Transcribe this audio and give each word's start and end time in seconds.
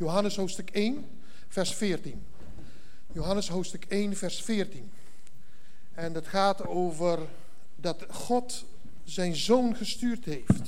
Johannes 0.00 0.36
hoofdstuk 0.36 0.70
1, 0.70 1.04
vers 1.48 1.74
14. 1.74 2.22
Johannes 3.12 3.48
hoofdstuk 3.48 3.84
1, 3.88 4.16
vers 4.16 4.42
14. 4.42 4.90
En 5.94 6.12
dat 6.12 6.26
gaat 6.26 6.66
over 6.66 7.18
dat 7.76 8.04
God 8.10 8.64
zijn 9.04 9.36
zoon 9.36 9.76
gestuurd 9.76 10.24
heeft. 10.24 10.62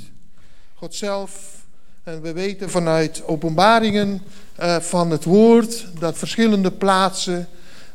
God 0.75 0.95
zelf. 0.95 1.65
En 2.03 2.23
we 2.23 2.33
weten 2.33 2.71
vanuit 2.71 3.25
openbaringen 3.27 4.23
uh, 4.61 4.77
van 4.77 5.11
het 5.11 5.25
woord 5.25 5.87
dat 5.99 6.19
verschillende 6.19 6.73
plaatsen 6.73 7.49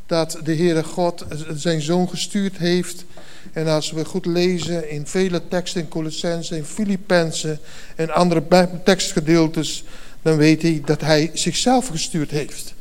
dat 0.05 0.39
de 0.43 0.55
Heere 0.55 0.83
God 0.83 1.25
zijn 1.54 1.81
zoon 1.81 2.09
gestuurd 2.09 2.57
heeft. 2.57 3.05
En 3.54 3.67
als 3.67 3.91
we 3.91 4.05
goed 4.05 4.25
lezen 4.25 4.89
in 4.89 5.07
vele 5.07 5.47
teksten 5.47 5.81
in 5.81 5.88
Colossense, 5.88 6.55
in 6.55 6.65
Filippenzen 6.65 7.59
en 7.95 8.09
andere 8.09 8.67
tekstgedeeltes, 8.83 9.83
dan 10.21 10.38
weet 10.38 10.61
hij 10.61 10.81
dat 10.86 11.02
hij 11.02 11.31
zichzelf 11.33 11.88
gestuurd 11.88 12.31
heeft. 12.31 12.73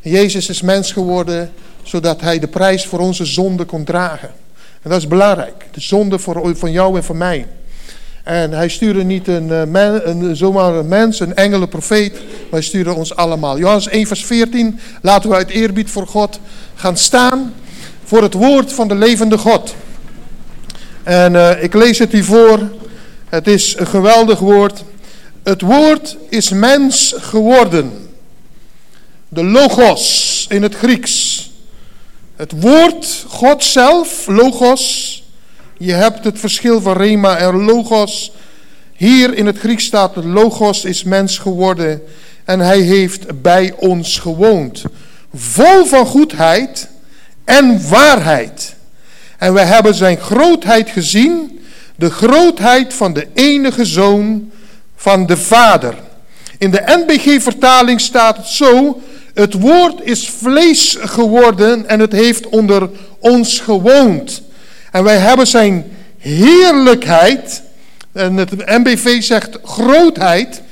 Jezus 0.00 0.48
is 0.48 0.62
mens 0.62 0.92
geworden 0.92 1.52
zodat 1.82 2.20
hij 2.20 2.38
de 2.38 2.48
prijs 2.48 2.86
voor 2.86 2.98
onze 2.98 3.24
zonde 3.24 3.64
kon 3.64 3.84
dragen. 3.84 4.30
En 4.82 4.90
dat 4.90 4.98
is 4.98 5.08
belangrijk. 5.08 5.66
De 5.70 5.80
zonde 5.80 6.18
voor, 6.18 6.56
van 6.56 6.72
jou 6.72 6.96
en 6.96 7.04
van 7.04 7.16
mij. 7.16 7.46
En 8.22 8.52
hij 8.52 8.68
stuurde 8.68 9.04
niet 9.04 9.28
een, 9.28 9.50
eh, 9.50 9.94
een, 10.04 10.36
zomaar 10.36 10.74
een 10.74 10.88
mens, 10.88 11.20
een 11.20 11.34
engel, 11.34 11.62
een 11.62 11.68
profeet, 11.68 12.12
maar 12.12 12.50
hij 12.50 12.62
stuurde 12.62 12.94
ons 12.94 13.16
allemaal. 13.16 13.58
Johannes 13.58 13.88
1 13.88 14.06
vers 14.06 14.24
14, 14.24 14.80
laten 15.02 15.30
we 15.30 15.36
uit 15.36 15.50
eerbied 15.50 15.90
voor 15.90 16.06
God 16.06 16.40
gaan 16.74 16.96
staan 16.96 17.54
voor 18.04 18.22
het 18.22 18.34
woord 18.34 18.72
van 18.72 18.88
de 18.88 18.94
levende 18.94 19.38
God. 19.38 19.74
En 21.02 21.32
uh, 21.32 21.62
ik 21.62 21.74
lees 21.74 21.98
het 21.98 22.12
hiervoor. 22.12 22.70
Het 23.28 23.46
is 23.46 23.74
een 23.78 23.86
geweldig 23.86 24.38
woord. 24.38 24.84
Het 25.46 25.60
woord 25.60 26.16
is 26.28 26.48
mens 26.48 27.14
geworden. 27.16 28.08
De 29.28 29.44
logos 29.44 30.46
in 30.48 30.62
het 30.62 30.74
Grieks. 30.74 31.50
Het 32.36 32.52
woord, 32.60 33.24
God 33.28 33.64
zelf, 33.64 34.26
logos. 34.26 35.22
Je 35.78 35.92
hebt 35.92 36.24
het 36.24 36.38
verschil 36.38 36.80
van 36.80 36.96
rema 36.96 37.36
en 37.36 37.64
logos. 37.64 38.32
Hier 38.92 39.34
in 39.34 39.46
het 39.46 39.58
Grieks 39.58 39.84
staat 39.84 40.14
het 40.14 40.24
logos 40.24 40.84
is 40.84 41.02
mens 41.02 41.38
geworden. 41.38 42.02
En 42.44 42.60
hij 42.60 42.80
heeft 42.80 43.42
bij 43.42 43.74
ons 43.76 44.18
gewoond. 44.18 44.84
Vol 45.34 45.84
van 45.84 46.06
goedheid 46.06 46.88
en 47.44 47.88
waarheid. 47.88 48.74
En 49.38 49.54
we 49.54 49.60
hebben 49.60 49.94
zijn 49.94 50.18
grootheid 50.18 50.90
gezien. 50.90 51.60
De 51.96 52.10
grootheid 52.10 52.94
van 52.94 53.12
de 53.12 53.28
enige 53.34 53.84
zoon 53.84 54.50
van 54.96 55.26
de 55.26 55.36
Vader. 55.36 55.94
In 56.58 56.70
de 56.70 56.82
NBG-vertaling 57.06 58.00
staat 58.00 58.36
het 58.36 58.46
zo: 58.46 59.00
Het 59.34 59.54
woord 59.54 60.00
is 60.02 60.28
vlees 60.28 60.96
geworden 61.00 61.88
en 61.88 62.00
het 62.00 62.12
heeft 62.12 62.48
onder 62.48 62.90
ons 63.18 63.58
gewoond. 63.58 64.42
En 64.92 65.04
wij 65.04 65.16
hebben 65.16 65.46
zijn 65.46 65.84
heerlijkheid, 66.18 67.62
en 68.12 68.36
het 68.36 68.66
MBV 68.66 69.22
zegt 69.22 69.58
grootheid, 69.62 70.62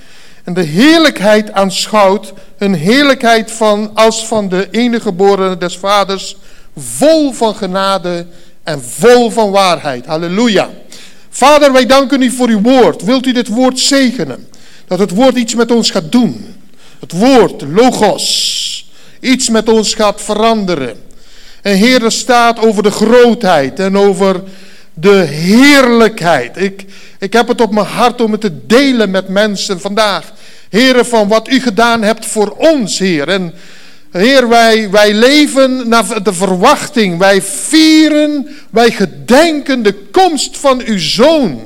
en 0.44 0.54
de 0.54 0.62
heerlijkheid 0.62 1.52
aanschouwt, 1.52 2.32
een 2.58 2.74
heerlijkheid 2.74 3.52
van, 3.52 3.90
als 3.94 4.26
van 4.26 4.48
de 4.48 4.68
enige 4.70 5.02
geboren 5.02 5.58
des 5.58 5.76
vaders, 5.76 6.36
vol 6.76 7.32
van 7.32 7.54
genade 7.54 8.26
en 8.62 8.82
vol 8.82 9.30
van 9.30 9.50
waarheid. 9.50 10.06
Halleluja. 10.06 10.70
Vader, 11.36 11.72
wij 11.72 11.86
danken 11.86 12.22
u 12.22 12.30
voor 12.30 12.48
uw 12.48 12.60
woord. 12.60 13.02
Wilt 13.02 13.26
u 13.26 13.32
dit 13.32 13.48
woord 13.48 13.78
zegenen? 13.78 14.48
Dat 14.86 14.98
het 14.98 15.10
woord 15.10 15.36
iets 15.36 15.54
met 15.54 15.70
ons 15.70 15.90
gaat 15.90 16.12
doen. 16.12 16.54
Het 17.00 17.12
woord, 17.12 17.62
logos, 17.62 18.90
iets 19.20 19.48
met 19.48 19.68
ons 19.68 19.94
gaat 19.94 20.22
veranderen. 20.22 20.96
En 21.62 21.76
Heer, 21.76 22.04
er 22.04 22.12
staat 22.12 22.58
over 22.58 22.82
de 22.82 22.90
grootheid 22.90 23.78
en 23.78 23.98
over 23.98 24.42
de 24.92 25.16
heerlijkheid. 25.24 26.56
Ik, 26.56 26.84
ik 27.18 27.32
heb 27.32 27.48
het 27.48 27.60
op 27.60 27.72
mijn 27.72 27.86
hart 27.86 28.20
om 28.20 28.32
het 28.32 28.40
te 28.40 28.66
delen 28.66 29.10
met 29.10 29.28
mensen 29.28 29.80
vandaag. 29.80 30.32
Heren, 30.68 31.06
van 31.06 31.28
wat 31.28 31.48
u 31.48 31.60
gedaan 31.60 32.02
hebt 32.02 32.26
voor 32.26 32.50
ons, 32.50 32.98
Heer. 32.98 33.28
En 33.28 33.54
Heer, 34.18 34.48
wij, 34.48 34.90
wij 34.90 35.14
leven 35.14 35.88
naar 35.88 36.22
de 36.22 36.32
verwachting. 36.32 37.18
Wij 37.18 37.42
vieren, 37.42 38.48
wij 38.70 38.90
gedenken 38.90 39.82
de 39.82 39.94
komst 40.10 40.56
van 40.56 40.82
uw 40.84 40.98
Zoon. 40.98 41.64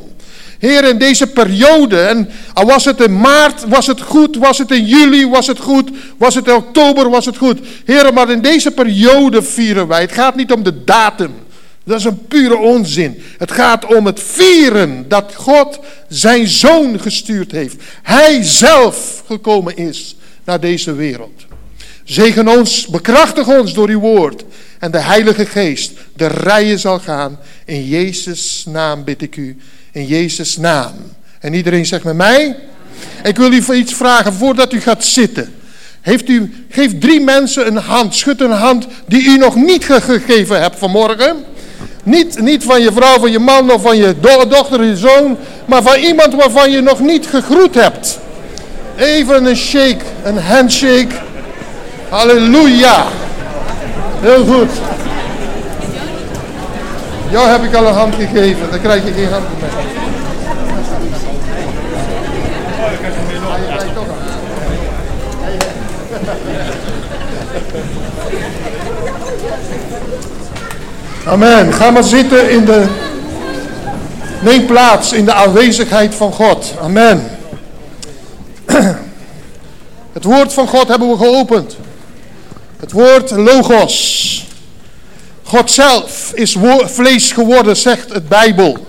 Heer, 0.59 0.85
in 0.85 0.99
deze 0.99 1.27
periode, 1.27 2.01
en 2.01 2.29
was 2.55 2.85
het 2.85 3.01
in 3.01 3.21
maart, 3.21 3.65
was 3.67 3.87
het 3.87 4.01
goed, 4.01 4.37
was 4.37 4.59
het 4.59 4.71
in 4.71 4.85
juli, 4.85 5.27
was 5.27 5.47
het 5.47 5.59
goed, 5.59 5.91
was 6.17 6.35
het 6.35 6.47
in 6.47 6.55
oktober, 6.55 7.11
was 7.11 7.27
het 7.27 7.37
goed. 7.37 7.59
Heer, 7.85 8.13
maar 8.13 8.31
in 8.31 8.41
deze 8.41 8.71
periode 8.71 9.43
vieren 9.43 9.89
wij. 9.89 10.01
Het 10.01 10.13
gaat 10.13 10.37
niet 10.37 10.53
om 10.53 10.63
de 10.63 10.85
datum. 10.85 11.35
Dat 11.85 11.99
is 11.99 12.05
een 12.05 12.27
pure 12.27 12.57
onzin. 12.57 13.23
Het 13.39 13.53
gaat 13.53 13.95
om 13.95 14.07
het 14.07 14.21
vieren 14.23 15.05
dat 15.09 15.35
God 15.35 15.79
zijn 16.09 16.47
zoon 16.47 17.01
gestuurd 17.01 17.53
heeft. 17.53 17.77
Hij 18.03 18.43
zelf 18.43 19.23
gekomen 19.27 19.77
is 19.77 20.17
naar 20.45 20.61
deze 20.61 20.93
wereld. 20.93 21.48
Zegen 22.09 22.49
ons, 22.49 22.87
bekrachtig 22.87 23.49
ons 23.49 23.75
door 23.75 23.89
uw 23.89 24.01
woord. 24.01 24.45
En 24.79 24.91
de 24.91 24.99
Heilige 24.99 25.47
Geest 25.47 25.93
de 26.17 26.27
rijen 26.27 26.79
zal 26.79 26.99
gaan. 26.99 27.39
In 27.65 27.85
Jezus' 27.85 28.65
naam 28.69 29.05
bid 29.05 29.23
ik 29.23 29.37
u 29.37 29.57
in 29.93 30.07
Jezus' 30.07 30.57
naam. 30.57 30.93
En 31.41 31.55
iedereen 31.55 31.87
zegt 31.87 32.05
met 32.05 32.17
mij. 32.17 32.57
Ik 33.23 33.37
wil 33.37 33.53
u 33.53 33.75
iets 33.75 33.95
vragen 33.95 34.33
voordat 34.33 34.73
u 34.73 34.81
gaat 34.81 35.05
zitten. 35.05 35.55
Heeft 36.01 36.29
u, 36.29 36.67
geef 36.71 36.99
drie 36.99 37.21
mensen 37.21 37.67
een 37.67 37.77
hand, 37.77 38.15
schud 38.15 38.41
een 38.41 38.51
hand 38.51 38.87
die 39.07 39.25
u 39.25 39.37
nog 39.37 39.55
niet 39.55 39.85
gegeven 39.85 40.61
hebt 40.61 40.79
vanmorgen. 40.79 41.45
Niet, 42.03 42.41
niet 42.41 42.65
van 42.65 42.83
je 42.83 42.93
vrouw, 42.93 43.19
van 43.19 43.31
je 43.31 43.39
man 43.39 43.73
of 43.73 43.83
van 43.83 43.97
je 43.97 44.15
dochter, 44.49 44.85
je 44.85 44.97
zoon, 44.97 45.37
maar 45.67 45.83
van 45.83 45.97
iemand 45.97 46.35
waarvan 46.35 46.71
je 46.71 46.81
nog 46.81 47.01
niet 47.01 47.27
gegroet 47.27 47.75
hebt. 47.75 48.19
Even 48.97 49.47
een 49.47 49.57
shake, 49.57 50.05
een 50.25 50.39
handshake. 50.39 51.27
Halleluja. 52.09 53.05
Heel 54.21 54.45
goed. 54.45 54.71
Jou 57.31 57.49
heb 57.49 57.63
ik 57.63 57.75
al 57.75 57.87
een 57.87 57.95
hand 57.95 58.15
gegeven, 58.15 58.71
dan 58.71 58.81
krijg 58.81 59.05
je 59.05 59.13
geen 59.13 59.33
hand 59.33 59.45
meer. 59.61 59.71
Amen. 71.25 71.73
Ga 71.73 71.91
maar 71.91 72.03
zitten 72.03 72.51
in 72.51 72.65
de. 72.65 72.87
Neem 74.41 74.67
plaats 74.67 75.13
in 75.13 75.25
de 75.25 75.33
aanwezigheid 75.33 76.15
van 76.15 76.33
God. 76.33 76.75
Amen. 76.83 77.31
Het 80.13 80.25
woord 80.25 80.53
van 80.53 80.69
God 80.69 80.89
hebben 80.89 81.09
we 81.09 81.17
geopend. 81.17 81.77
Het 82.79 82.93
woord 82.93 83.31
Logos. 83.31 84.47
God 85.43 85.71
zelf 85.71 86.33
is 86.35 86.57
vlees 86.85 87.33
geworden, 87.33 87.77
zegt 87.77 88.13
het 88.13 88.29
Bijbel. 88.29 88.87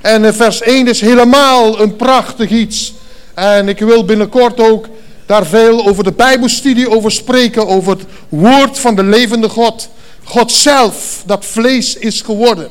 En 0.00 0.34
vers 0.34 0.60
1 0.60 0.88
is 0.88 1.00
helemaal 1.00 1.80
een 1.80 1.96
prachtig 1.96 2.50
iets. 2.50 2.94
En 3.34 3.68
ik 3.68 3.78
wil 3.78 4.04
binnenkort 4.04 4.60
ook 4.60 4.88
daar 5.26 5.46
veel 5.46 5.86
over 5.86 6.04
de 6.04 6.12
Bijbelstudie 6.12 6.90
over 6.90 7.12
spreken. 7.12 7.66
Over 7.66 7.90
het 7.90 8.04
woord 8.28 8.78
van 8.78 8.94
de 8.94 9.04
levende 9.04 9.48
God. 9.48 9.88
God 10.24 10.52
zelf, 10.52 11.22
dat 11.26 11.44
vlees 11.44 11.96
is 11.96 12.20
geworden. 12.20 12.66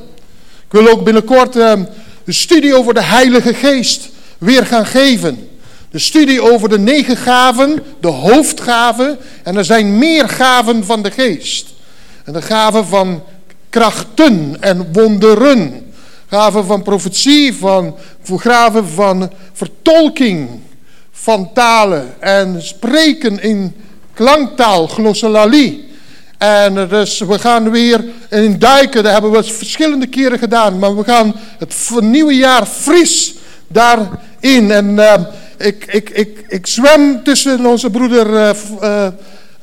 Ik 0.66 0.72
wil 0.72 0.88
ook 0.88 1.03
binnenkort 1.03 1.56
uh, 1.56 1.74
de 2.24 2.34
studie 2.34 2.75
over 2.75 2.94
de 2.94 3.03
Heilige 3.03 3.53
Geest 3.53 4.09
weer 4.38 4.66
gaan 4.66 4.86
geven. 4.86 5.50
De 5.95 6.01
studie 6.01 6.41
over 6.41 6.69
de 6.69 6.79
negen 6.79 7.17
gaven, 7.17 7.83
de 8.00 8.07
hoofdgaven. 8.07 9.18
En 9.44 9.57
er 9.57 9.65
zijn 9.65 9.97
meer 9.97 10.30
gaven 10.30 10.86
van 10.86 11.01
de 11.01 11.12
Geest. 11.12 11.74
En 12.24 12.33
de 12.33 12.42
gaven 12.42 12.86
van 12.86 13.24
krachten 13.69 14.57
en 14.59 14.88
wonderen. 14.92 15.92
Gaven 16.27 16.65
van 16.65 16.83
profetie, 16.83 17.53
van, 17.53 17.95
gaven 18.24 18.88
van 18.88 19.31
vertolking 19.53 20.50
van 21.12 21.53
talen. 21.53 22.13
En 22.19 22.63
spreken 22.63 23.41
in 23.41 23.75
klanktaal, 24.13 24.88
glossolalie. 24.88 25.88
En 26.38 26.88
dus 26.88 27.19
we 27.19 27.39
gaan 27.39 27.71
weer 27.71 28.06
in 28.30 28.59
duiken, 28.59 29.03
dat 29.03 29.12
hebben 29.12 29.31
we 29.31 29.44
verschillende 29.44 30.07
keren 30.07 30.39
gedaan. 30.39 30.80
Maar 30.80 30.98
we 30.98 31.03
gaan 31.03 31.36
het 31.57 31.89
nieuwe 32.01 32.36
jaar 32.36 32.65
fris 32.65 33.36
daarin. 33.68 34.71
En 34.71 34.89
uh, 34.89 35.13
ik, 35.65 35.85
ik, 35.88 36.09
ik, 36.09 36.45
ik 36.47 36.67
zwem 36.67 37.23
tussen 37.23 37.65
onze 37.65 37.89
broeder 37.89 38.29
uh, 38.29 38.50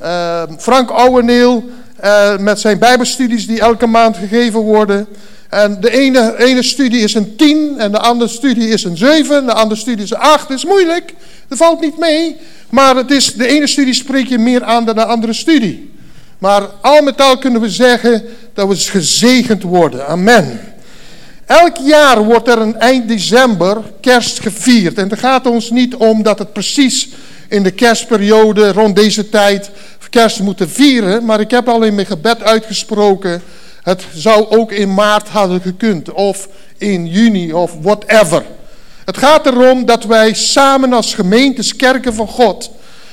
uh, 0.00 0.42
Frank 0.58 0.90
Ouweneel 0.90 1.64
met 2.38 2.60
zijn 2.60 2.78
bijbelstudies 2.78 3.46
die 3.46 3.60
elke 3.60 3.86
maand 3.86 4.16
gegeven 4.16 4.60
worden. 4.60 5.06
En 5.48 5.80
de 5.80 5.90
ene, 5.90 6.34
ene 6.38 6.62
studie 6.62 7.00
is 7.02 7.14
een 7.14 7.36
10 7.36 7.74
en 7.78 7.92
de 7.92 7.98
andere 7.98 8.30
studie 8.30 8.68
is 8.68 8.84
een 8.84 8.96
7, 8.96 9.46
de 9.46 9.52
andere 9.52 9.80
studie 9.80 10.04
is 10.04 10.10
een 10.10 10.18
8. 10.18 10.48
Dat 10.48 10.56
is 10.56 10.64
moeilijk. 10.64 11.14
Dat 11.48 11.58
valt 11.58 11.80
niet 11.80 11.98
mee, 11.98 12.36
maar 12.70 12.96
het 12.96 13.10
is, 13.10 13.34
de 13.34 13.46
ene 13.46 13.66
studie 13.66 13.94
spreek 13.94 14.26
je 14.26 14.38
meer 14.38 14.64
aan 14.64 14.84
dan 14.84 14.94
de 14.94 15.04
andere 15.04 15.32
studie. 15.32 15.90
Maar 16.38 16.62
al 16.80 17.02
met 17.02 17.20
al 17.20 17.38
kunnen 17.38 17.60
we 17.60 17.70
zeggen 17.70 18.22
dat 18.54 18.68
we 18.68 18.76
gezegend 18.76 19.62
worden. 19.62 20.06
Amen. 20.06 20.60
Elk 21.60 21.76
jaar 21.76 22.24
wordt 22.24 22.48
er 22.48 22.58
een 22.58 22.78
eind 22.78 23.08
december 23.08 23.82
kerst 24.00 24.40
gevierd. 24.40 24.98
En 24.98 25.08
het 25.08 25.18
gaat 25.18 25.46
ons 25.46 25.70
niet 25.70 25.94
om 25.94 26.22
dat 26.22 26.38
het 26.38 26.52
precies 26.52 27.08
in 27.48 27.62
de 27.62 27.70
kerstperiode 27.70 28.72
rond 28.72 28.96
deze 28.96 29.28
tijd 29.28 29.70
kerst 30.10 30.40
moeten 30.40 30.70
vieren. 30.70 31.24
Maar 31.24 31.40
ik 31.40 31.50
heb 31.50 31.68
al 31.68 31.82
in 31.82 31.94
mijn 31.94 32.06
gebed 32.06 32.42
uitgesproken. 32.42 33.42
Het 33.82 34.04
zou 34.14 34.46
ook 34.48 34.72
in 34.72 34.94
maart 34.94 35.28
hadden 35.28 35.60
gekund. 35.60 36.12
Of 36.12 36.48
in 36.78 37.06
juni 37.06 37.52
of 37.52 37.76
whatever. 37.80 38.44
Het 39.04 39.16
gaat 39.16 39.46
erom 39.46 39.84
dat 39.84 40.04
wij 40.04 40.32
samen 40.32 40.92
als 40.92 41.14
gemeentes, 41.14 41.76
kerken 41.76 42.14
van 42.14 42.28
God, 42.28 42.70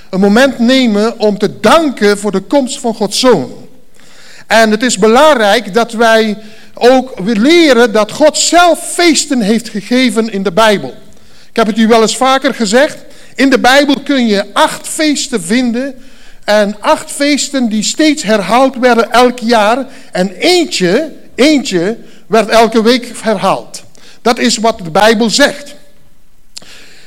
een 0.10 0.20
moment 0.20 0.60
nemen 0.60 1.20
om 1.20 1.38
te 1.38 1.60
danken 1.60 2.18
voor 2.18 2.32
de 2.32 2.42
komst 2.42 2.80
van 2.80 2.96
Gods 2.96 3.20
Zoon. 3.20 3.52
En 4.48 4.72
het 4.72 4.84
is 4.84 4.98
belangrijk 4.98 5.74
dat 5.74 5.92
wij 5.92 6.38
ook 6.80 7.14
leren 7.24 7.92
dat 7.92 8.12
God 8.12 8.38
zelf 8.38 8.92
feesten 8.94 9.42
heeft 9.42 9.70
gegeven 9.70 10.32
in 10.32 10.44
de 10.44 10.52
Bijbel. 10.52 10.94
Ik 11.50 11.56
heb 11.56 11.68
het 11.68 11.78
u 11.78 11.88
wel 11.88 12.02
eens 12.02 12.18
vaker 12.18 12.54
gezegd. 12.54 12.98
In 13.36 13.50
de 13.50 13.60
Bijbel 13.60 14.00
kun 14.00 14.28
je 14.28 14.46
acht 14.54 14.88
feesten 14.88 15.44
vinden. 15.44 15.96
En 16.44 16.76
acht 16.80 17.12
feesten 17.12 17.70
die 17.70 17.84
steeds 17.84 18.24
herhaald 18.24 18.76
werden 18.76 19.12
elk 19.12 19.40
jaar. 19.40 19.86
En 20.12 20.32
eentje, 20.32 21.12
eentje 21.36 21.98
werd 22.28 22.50
elke 22.50 22.84
week 22.84 23.12
herhaald. 23.22 23.84
Dat 24.22 24.40
is 24.40 24.58
wat 24.58 24.78
de 24.78 24.92
Bijbel 24.92 25.30
zegt. 25.30 25.76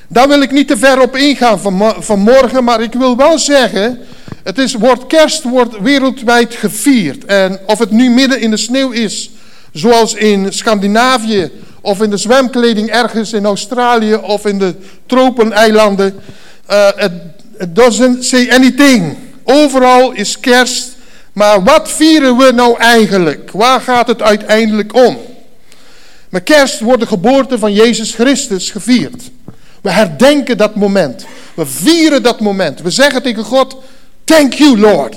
Daar 0.08 0.28
wil 0.28 0.42
ik 0.42 0.50
niet 0.50 0.68
te 0.68 0.76
ver 0.76 1.00
op 1.00 1.16
ingaan 1.16 1.60
van, 1.60 1.94
vanmorgen, 1.98 2.64
maar 2.64 2.82
ik 2.82 2.92
wil 2.92 3.16
wel 3.16 3.38
zeggen, 3.38 3.98
het 4.42 4.58
is, 4.58 4.74
wordt 4.74 5.06
kerst 5.06 5.42
wordt 5.42 5.80
wereldwijd 5.80 6.54
gevierd. 6.54 7.24
En 7.24 7.60
of 7.66 7.78
het 7.78 7.90
nu 7.90 8.10
midden 8.10 8.40
in 8.40 8.50
de 8.50 8.56
sneeuw 8.56 8.90
is, 8.90 9.30
zoals 9.72 10.14
in 10.14 10.52
Scandinavië, 10.52 11.50
of 11.80 12.02
in 12.02 12.10
de 12.10 12.16
zwemkleding 12.16 12.90
ergens 12.90 13.32
in 13.32 13.44
Australië, 13.44 14.14
of 14.14 14.46
in 14.46 14.58
de 14.58 14.74
tropeneilanden, 15.06 16.14
uh, 16.70 16.88
it 17.58 17.74
doesn't 17.74 18.24
say 18.24 18.50
anything. 18.50 19.16
Overal 19.44 20.12
is 20.12 20.40
kerst, 20.40 20.96
maar 21.32 21.64
wat 21.64 21.90
vieren 21.90 22.36
we 22.36 22.52
nou 22.52 22.78
eigenlijk? 22.78 23.50
Waar 23.50 23.80
gaat 23.80 24.06
het 24.06 24.22
uiteindelijk 24.22 24.94
om? 24.94 25.18
Met 26.28 26.42
kerst 26.42 26.80
wordt 26.80 27.00
de 27.00 27.06
geboorte 27.06 27.58
van 27.58 27.72
Jezus 27.72 28.14
Christus 28.14 28.70
gevierd. 28.70 29.30
We 29.82 29.90
herdenken 29.90 30.56
dat 30.56 30.74
moment. 30.74 31.26
We 31.54 31.66
vieren 31.66 32.22
dat 32.22 32.40
moment. 32.40 32.82
We 32.82 32.90
zeggen 32.90 33.22
tegen 33.22 33.44
God, 33.44 33.76
thank 34.24 34.52
you 34.52 34.78
Lord. 34.78 35.16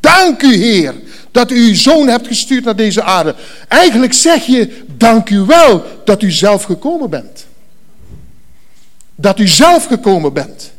Dank 0.00 0.42
u 0.42 0.54
Heer 0.54 0.94
dat 1.34 1.50
u 1.50 1.68
uw 1.68 1.74
zoon 1.74 2.08
hebt 2.08 2.26
gestuurd 2.26 2.64
naar 2.64 2.76
deze 2.76 3.02
aarde. 3.02 3.34
Eigenlijk 3.68 4.12
zeg 4.12 4.46
je, 4.46 4.82
dank 4.86 5.30
u 5.30 5.40
wel 5.40 5.84
dat 6.04 6.22
u 6.22 6.30
zelf 6.30 6.62
gekomen 6.62 7.10
bent. 7.10 7.46
Dat 9.14 9.38
u 9.38 9.48
zelf 9.48 9.86
gekomen 9.86 10.32
bent. 10.32 10.72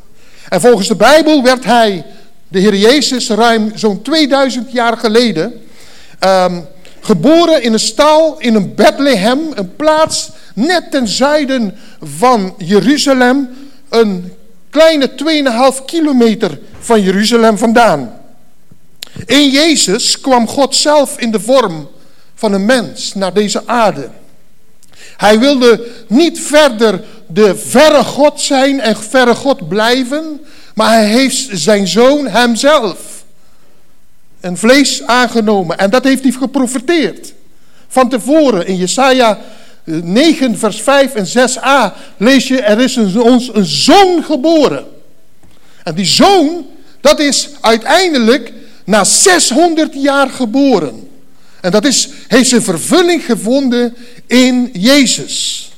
En 0.50 0.62
volgens 0.62 0.88
de 0.88 0.96
Bijbel 0.96 1.44
werd 1.44 1.66
hij, 1.66 2.06
de 2.48 2.60
Heer 2.60 2.75
Jezus, 2.75 3.30
ruim 3.30 3.72
zo'n 3.75 4.02
2000 4.02 4.72
jaar 4.72 4.98
geleden... 4.98 5.54
Um, 6.25 6.68
Geboren 7.00 7.62
in 7.62 7.74
een 7.74 7.80
stal 7.80 8.36
in 8.40 8.56
een 8.56 8.75
Bethlehem, 8.75 9.40
een 9.54 9.75
plaats 9.75 10.30
net 10.54 10.92
ten 10.92 11.07
zuiden 11.07 11.75
van 12.02 12.56
Jeruzalem. 12.57 13.50
Een 13.90 14.34
kleine 14.69 15.12
2,5 15.80 15.86
kilometer 15.86 16.60
van 16.80 17.02
Jeruzalem 17.02 17.57
vandaan. 17.57 18.25
In 19.25 19.50
Jezus 19.50 20.21
kwam 20.21 20.47
God 20.47 20.75
zelf 20.75 21.17
in 21.17 21.31
de 21.31 21.39
vorm 21.39 21.89
van 22.35 22.53
een 22.53 22.65
mens 22.65 23.13
naar 23.13 23.33
deze 23.33 23.67
aarde. 23.67 24.09
Hij 25.17 25.39
wilde 25.39 25.88
niet 26.07 26.39
verder 26.39 27.03
de 27.27 27.56
verre 27.56 28.03
God 28.03 28.41
zijn 28.41 28.79
en 28.79 28.97
verre 28.97 29.35
God 29.35 29.67
blijven, 29.67 30.41
maar 30.73 30.89
hij 30.89 31.06
heeft 31.06 31.47
zijn 31.51 31.88
zoon 31.88 32.27
hemzelf 32.27 33.23
een 34.41 34.57
vlees 34.57 35.03
aangenomen. 35.03 35.77
En 35.77 35.89
dat 35.89 36.03
heeft 36.03 36.23
hij 36.23 36.31
geprofiteerd. 36.31 37.33
Van 37.88 38.09
tevoren 38.09 38.68
in 38.68 38.75
Jesaja 38.75 39.39
9 39.83 40.51
eh, 40.51 40.57
vers 40.57 40.81
5 40.81 41.13
en 41.13 41.27
6a 41.27 41.97
lees 42.18 42.47
je, 42.47 42.61
er 42.61 42.79
is 42.79 42.95
een, 42.95 43.21
ons 43.21 43.53
een 43.53 43.65
zoon 43.65 44.23
geboren. 44.23 44.85
En 45.83 45.95
die 45.95 46.06
zoon, 46.06 46.65
dat 47.01 47.19
is 47.19 47.50
uiteindelijk 47.61 48.53
na 48.85 49.03
600 49.03 49.93
jaar 49.93 50.29
geboren. 50.29 51.09
En 51.61 51.71
dat 51.71 51.85
is, 51.85 52.09
heeft 52.27 52.49
zijn 52.49 52.61
vervulling 52.61 53.25
gevonden 53.25 53.95
in 54.27 54.69
Jezus. 54.73 55.69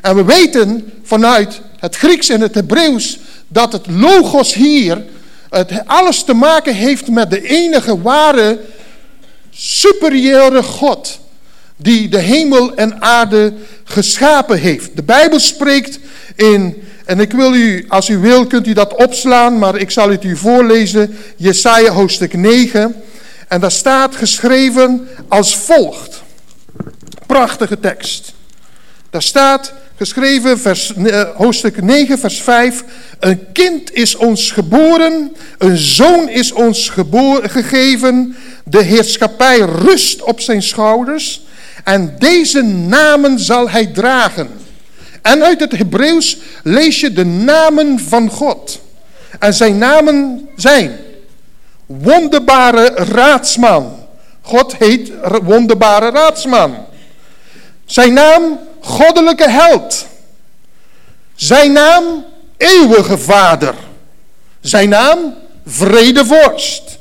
En 0.00 0.16
we 0.16 0.24
weten 0.24 0.92
vanuit 1.02 1.60
het 1.78 1.96
Grieks 1.96 2.28
en 2.28 2.40
het 2.40 2.54
Hebreeuws 2.54 3.18
dat 3.48 3.72
het 3.72 3.86
logos 3.86 4.54
hier 4.54 5.04
het 5.50 5.86
alles 5.86 6.22
te 6.22 6.34
maken 6.34 6.74
heeft 6.74 7.08
met 7.08 7.30
de 7.30 7.48
enige 7.48 8.02
ware 8.02 8.60
superieure 9.50 10.62
God 10.62 11.20
die 11.76 12.08
de 12.08 12.18
hemel 12.18 12.74
en 12.74 13.02
aarde 13.02 13.52
geschapen 13.84 14.58
heeft. 14.58 14.96
De 14.96 15.02
Bijbel 15.02 15.40
spreekt 15.40 15.98
in, 16.36 16.82
en 17.04 17.20
ik 17.20 17.32
wil 17.32 17.54
u, 17.54 17.84
als 17.88 18.08
u 18.08 18.18
wil, 18.18 18.46
kunt 18.46 18.66
u 18.66 18.72
dat 18.72 18.94
opslaan, 18.94 19.58
maar 19.58 19.76
ik 19.76 19.90
zal 19.90 20.10
het 20.10 20.24
u 20.24 20.36
voorlezen, 20.36 21.16
Jesaja 21.36 21.92
hoofdstuk 21.92 22.34
9. 22.34 22.94
En 23.48 23.60
daar 23.60 23.70
staat 23.70 24.16
geschreven 24.16 25.08
als 25.28 25.56
volgt. 25.56 26.22
Prachtige 27.26 27.80
tekst. 27.80 28.32
Daar 29.10 29.22
staat, 29.22 29.72
geschreven, 29.96 30.58
vers, 30.58 30.92
uh, 30.96 31.22
hoofdstuk 31.34 31.82
9, 31.82 32.18
vers 32.18 32.42
5. 32.42 32.84
Een 33.20 33.52
kind 33.52 33.92
is 33.92 34.16
ons 34.16 34.50
geboren, 34.50 35.32
een 35.58 35.76
zoon 35.76 36.28
is 36.28 36.52
ons 36.52 36.92
gegeven. 37.42 38.36
De 38.64 38.82
heerschappij 38.82 39.58
rust 39.58 40.22
op 40.22 40.40
zijn 40.40 40.62
schouders. 40.62 41.42
En 41.84 42.14
deze 42.18 42.62
namen 42.62 43.38
zal 43.38 43.70
hij 43.70 43.86
dragen. 43.86 44.61
En 45.22 45.42
uit 45.42 45.60
het 45.60 45.72
Hebreeuws 45.72 46.38
lees 46.62 47.00
je 47.00 47.12
de 47.12 47.24
namen 47.24 47.98
van 47.98 48.30
God. 48.30 48.80
En 49.38 49.54
zijn 49.54 49.78
namen 49.78 50.48
zijn 50.56 50.96
wonderbare 51.86 52.86
raadsman. 52.94 54.06
God 54.40 54.76
heet 54.76 55.12
wonderbare 55.42 56.10
raadsman. 56.10 56.76
Zijn 57.84 58.12
naam 58.12 58.58
goddelijke 58.80 59.50
held. 59.50 60.06
Zijn 61.34 61.72
naam 61.72 62.24
eeuwige 62.56 63.18
vader. 63.18 63.74
Zijn 64.60 64.88
naam 64.88 65.34
vredevorst. 65.66 66.98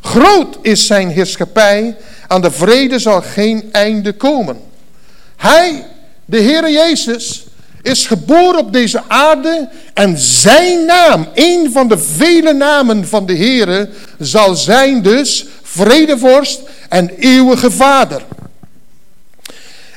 Groot 0.00 0.58
is 0.62 0.86
zijn 0.86 1.08
heerschappij, 1.08 1.96
aan 2.26 2.40
de 2.40 2.50
vrede 2.50 2.98
zal 2.98 3.22
geen 3.22 3.68
einde 3.72 4.12
komen. 4.12 4.60
Hij, 5.36 5.86
de 6.24 6.40
Heere 6.40 6.70
Jezus, 6.70 7.44
is 7.82 8.06
geboren 8.06 8.58
op 8.58 8.72
deze 8.72 9.02
aarde 9.08 9.68
en 9.94 10.18
zijn 10.18 10.84
naam, 10.84 11.28
een 11.34 11.72
van 11.72 11.88
de 11.88 11.98
vele 11.98 12.52
namen 12.52 13.08
van 13.08 13.26
de 13.26 13.36
Heere, 13.36 13.88
zal 14.18 14.54
zijn 14.54 15.02
dus 15.02 15.46
vredevorst 15.62 16.60
en 16.88 17.08
eeuwige 17.08 17.70
vader. 17.70 18.24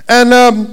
En 0.05 0.31
um, 0.31 0.67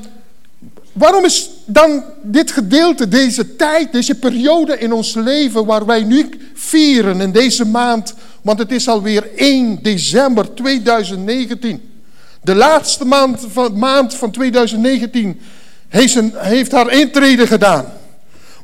Waarom 0.92 1.24
is 1.24 1.50
dan 1.64 2.04
dit 2.22 2.50
gedeelte, 2.50 3.08
deze 3.08 3.56
tijd, 3.56 3.92
deze 3.92 4.14
periode 4.14 4.78
in 4.78 4.92
ons 4.92 5.14
leven 5.14 5.64
waar 5.64 5.86
wij 5.86 6.02
nu 6.02 6.28
vieren 6.54 7.20
in 7.20 7.32
deze 7.32 7.64
maand, 7.64 8.14
want 8.42 8.58
het 8.58 8.72
is 8.72 8.88
alweer 8.88 9.30
1 9.36 9.78
december 9.82 10.54
2019. 10.54 11.91
De 12.42 12.54
laatste 12.54 13.04
maand 13.04 13.46
van, 13.48 13.78
maand 13.78 14.14
van 14.14 14.30
2019 14.30 15.40
heeft, 15.88 16.14
een, 16.14 16.32
heeft 16.36 16.72
haar 16.72 16.92
intrede 16.92 17.46
gedaan. 17.46 17.92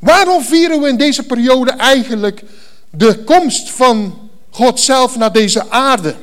Waarom 0.01 0.43
vieren 0.43 0.81
we 0.81 0.89
in 0.89 0.97
deze 0.97 1.23
periode 1.23 1.71
eigenlijk 1.71 2.43
de 2.91 3.25
komst 3.25 3.71
van 3.71 4.31
God 4.51 4.81
zelf 4.81 5.17
naar 5.17 5.33
deze 5.33 5.71
aarde? 5.71 6.15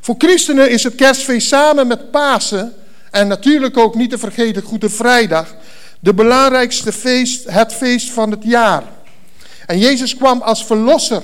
Voor 0.00 0.14
christenen 0.18 0.70
is 0.70 0.82
het 0.82 0.94
kerstfeest 0.94 1.48
samen 1.48 1.86
met 1.86 2.10
Pasen 2.10 2.74
en 3.10 3.28
natuurlijk 3.28 3.76
ook 3.76 3.94
niet 3.94 4.10
te 4.10 4.18
vergeten 4.18 4.62
Goede 4.62 4.90
Vrijdag. 4.90 5.54
De 6.00 6.14
belangrijkste 6.14 6.92
feest, 6.92 7.50
het 7.50 7.72
feest 7.72 8.10
van 8.10 8.30
het 8.30 8.42
jaar. 8.44 8.82
En 9.66 9.78
Jezus 9.78 10.16
kwam 10.16 10.40
als 10.40 10.64
verlosser 10.64 11.22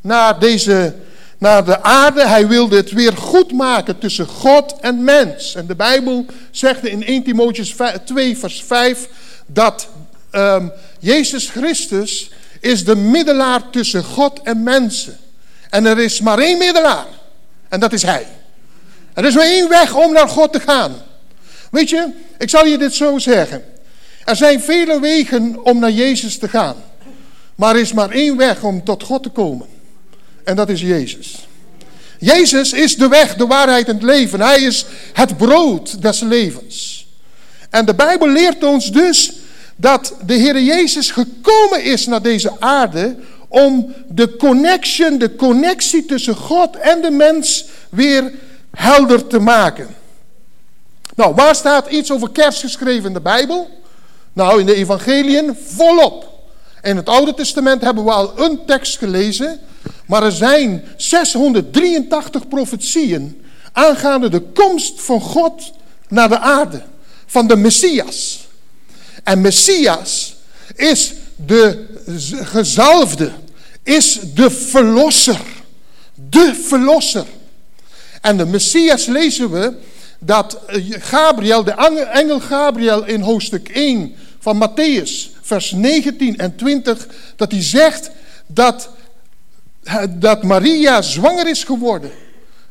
naar, 0.00 0.38
deze, 0.38 0.94
naar 1.42 1.64
de 1.64 1.82
aarde. 1.82 2.26
Hij 2.26 2.48
wilde 2.48 2.76
het 2.76 2.90
weer 2.90 3.16
goed 3.16 3.52
maken 3.52 3.98
tussen 3.98 4.26
God 4.26 4.74
en 4.80 5.04
mens. 5.04 5.54
En 5.54 5.66
de 5.66 5.74
Bijbel 5.74 6.26
zegt 6.50 6.86
in 6.86 7.04
1 7.04 7.22
Timotheus 7.22 7.74
2 8.04 8.38
vers 8.38 8.62
5 8.66 9.08
dat 9.46 9.88
ehm, 10.30 10.68
Jezus 10.98 11.48
Christus 11.48 12.30
is 12.60 12.84
de 12.84 12.96
middelaar 12.96 13.70
tussen 13.70 14.04
God 14.04 14.40
en 14.42 14.62
mensen. 14.62 15.16
En 15.70 15.86
er 15.86 15.98
is 15.98 16.20
maar 16.20 16.38
één 16.38 16.58
middelaar. 16.58 17.06
En 17.68 17.80
dat 17.80 17.92
is 17.92 18.02
Hij. 18.02 18.26
Er 19.14 19.24
is 19.24 19.34
maar 19.34 19.46
één 19.46 19.68
weg 19.68 19.94
om 19.94 20.12
naar 20.12 20.28
God 20.28 20.52
te 20.52 20.60
gaan. 20.60 20.92
Weet 21.70 21.90
je, 21.90 22.08
ik 22.38 22.50
zal 22.50 22.66
je 22.66 22.78
dit 22.78 22.94
zo 22.94 23.18
zeggen. 23.18 23.64
Er 24.24 24.36
zijn 24.36 24.60
vele 24.60 25.00
wegen 25.00 25.64
om 25.64 25.78
naar 25.78 25.90
Jezus 25.90 26.38
te 26.38 26.48
gaan. 26.48 26.76
Maar 27.54 27.74
er 27.74 27.80
is 27.80 27.92
maar 27.92 28.10
één 28.10 28.36
weg 28.36 28.62
om 28.62 28.84
tot 28.84 29.02
God 29.02 29.22
te 29.22 29.28
komen. 29.28 29.71
En 30.44 30.56
dat 30.56 30.68
is 30.68 30.80
Jezus. 30.80 31.46
Jezus 32.18 32.72
is 32.72 32.96
de 32.96 33.08
weg, 33.08 33.34
de 33.34 33.46
waarheid 33.46 33.88
en 33.88 33.94
het 33.94 34.02
leven. 34.02 34.40
Hij 34.40 34.60
is 34.60 34.84
het 35.12 35.36
brood 35.36 36.02
des 36.02 36.20
levens. 36.20 37.06
En 37.70 37.84
de 37.84 37.94
Bijbel 37.94 38.28
leert 38.28 38.64
ons 38.64 38.92
dus 38.92 39.32
dat 39.76 40.14
de 40.26 40.34
Heer 40.34 40.62
Jezus 40.62 41.10
gekomen 41.10 41.84
is 41.84 42.06
naar 42.06 42.22
deze 42.22 42.60
aarde 42.60 43.16
om 43.48 43.94
de 44.08 44.36
connection, 44.36 45.18
de 45.18 45.36
connectie 45.36 46.04
tussen 46.04 46.36
God 46.36 46.76
en 46.76 47.00
de 47.00 47.10
mens 47.10 47.64
weer 47.90 48.32
helder 48.70 49.26
te 49.26 49.38
maken. 49.38 49.88
Nou, 51.14 51.34
waar 51.34 51.54
staat 51.54 51.90
iets 51.90 52.12
over 52.12 52.30
kerst 52.30 52.60
geschreven 52.60 53.04
in 53.04 53.12
de 53.12 53.20
Bijbel? 53.20 53.70
Nou, 54.32 54.60
in 54.60 54.66
de 54.66 54.74
evangeliën 54.74 55.56
volop. 55.66 56.30
In 56.82 56.96
het 56.96 57.08
Oude 57.08 57.34
Testament 57.34 57.82
hebben 57.82 58.04
we 58.04 58.10
al 58.10 58.38
een 58.38 58.60
tekst 58.66 58.98
gelezen, 58.98 59.60
maar 60.06 60.22
er 60.22 60.32
zijn 60.32 60.84
683 60.96 62.48
profetieën 62.48 63.42
aangaande 63.72 64.28
de 64.28 64.40
komst 64.40 65.02
van 65.02 65.20
God 65.20 65.72
naar 66.08 66.28
de 66.28 66.38
aarde, 66.38 66.82
van 67.26 67.46
de 67.46 67.56
Messias. 67.56 68.46
En 69.24 69.40
Messias 69.40 70.34
is 70.74 71.12
de 71.36 71.86
gezalfde, 72.42 73.30
is 73.82 74.18
de 74.34 74.50
verlosser. 74.50 75.40
De 76.14 76.60
verlosser. 76.68 77.26
En 78.20 78.36
de 78.36 78.46
Messias 78.46 79.06
lezen 79.06 79.50
we 79.50 79.72
dat 80.18 80.58
Gabriel, 80.88 81.64
de 81.64 81.72
engel 82.12 82.40
Gabriel 82.40 83.04
in 83.04 83.20
hoofdstuk 83.20 83.68
1 83.68 84.14
van 84.38 84.68
Matthäus, 84.68 85.30
vers 85.42 85.70
19 85.70 86.36
en 86.38 86.56
20, 86.56 87.06
dat 87.36 87.50
hij 87.50 87.62
zegt 87.62 88.10
dat, 88.46 88.88
dat 90.10 90.42
Maria 90.42 91.02
zwanger 91.02 91.48
is 91.48 91.64
geworden 91.64 92.10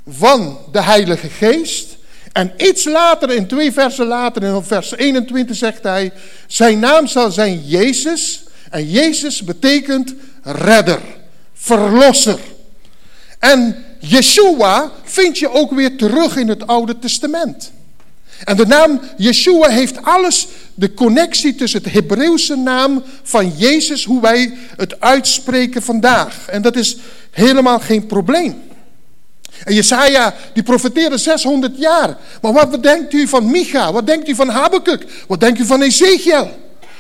van 0.08 0.58
de 0.72 0.82
Heilige 0.82 1.30
Geest. 1.30 1.98
En 2.32 2.54
iets 2.58 2.84
later, 2.84 3.32
in 3.32 3.48
twee 3.48 3.72
versen 3.72 4.08
later, 4.08 4.44
in 4.44 4.64
vers 4.64 4.96
21 4.96 5.56
zegt 5.56 5.84
hij, 5.84 6.12
zijn 6.48 6.80
naam 6.80 7.08
zal 7.08 7.32
zijn 7.32 7.62
Jezus. 7.66 8.44
En 8.70 8.90
Jezus 8.90 9.44
betekent 9.44 10.14
redder, 10.44 11.00
verlosser. 11.54 12.40
En 13.40 13.86
Yeshua 14.00 14.92
vind 15.04 15.38
je 15.38 15.52
ook 15.52 15.72
weer 15.72 15.98
terug 15.98 16.36
in 16.36 16.48
het 16.48 16.68
Oude 16.68 17.00
Testament. 17.00 17.72
En 18.44 18.56
de 18.58 18.66
naam 18.66 19.02
Yeshua 19.18 19.70
heeft 19.70 20.04
alles, 20.04 20.48
de 20.82 20.94
connectie 20.94 21.56
tussen 21.56 21.84
het 21.84 21.94
Hebreeuwse 21.94 22.56
naam 22.56 23.04
van 23.24 23.54
Jezus, 23.58 24.06
hoe 24.06 24.22
wij 24.22 24.54
het 24.76 25.00
uitspreken 25.00 25.82
vandaag. 25.82 26.48
En 26.48 26.62
dat 26.62 26.76
is 26.76 26.98
helemaal 27.32 27.80
geen 27.80 28.06
probleem. 28.06 28.62
En 29.64 29.74
Jesaja, 29.74 30.34
die 30.54 30.64
profeteerde 30.64 31.18
600 31.18 31.78
jaar. 31.78 32.18
Maar 32.42 32.54
wat 32.54 32.84
denkt 32.84 33.14
u 33.14 33.28
van 33.28 33.52
Micha? 33.52 33.92
Wat 33.92 34.08
denkt 34.08 34.30
u 34.30 34.36
van 34.36 34.50
Habakkuk? 34.50 35.06
Wat 35.28 35.40
denkt 35.40 35.60
u 35.60 35.66
van 35.66 35.82
Ezekiel? 35.82 36.50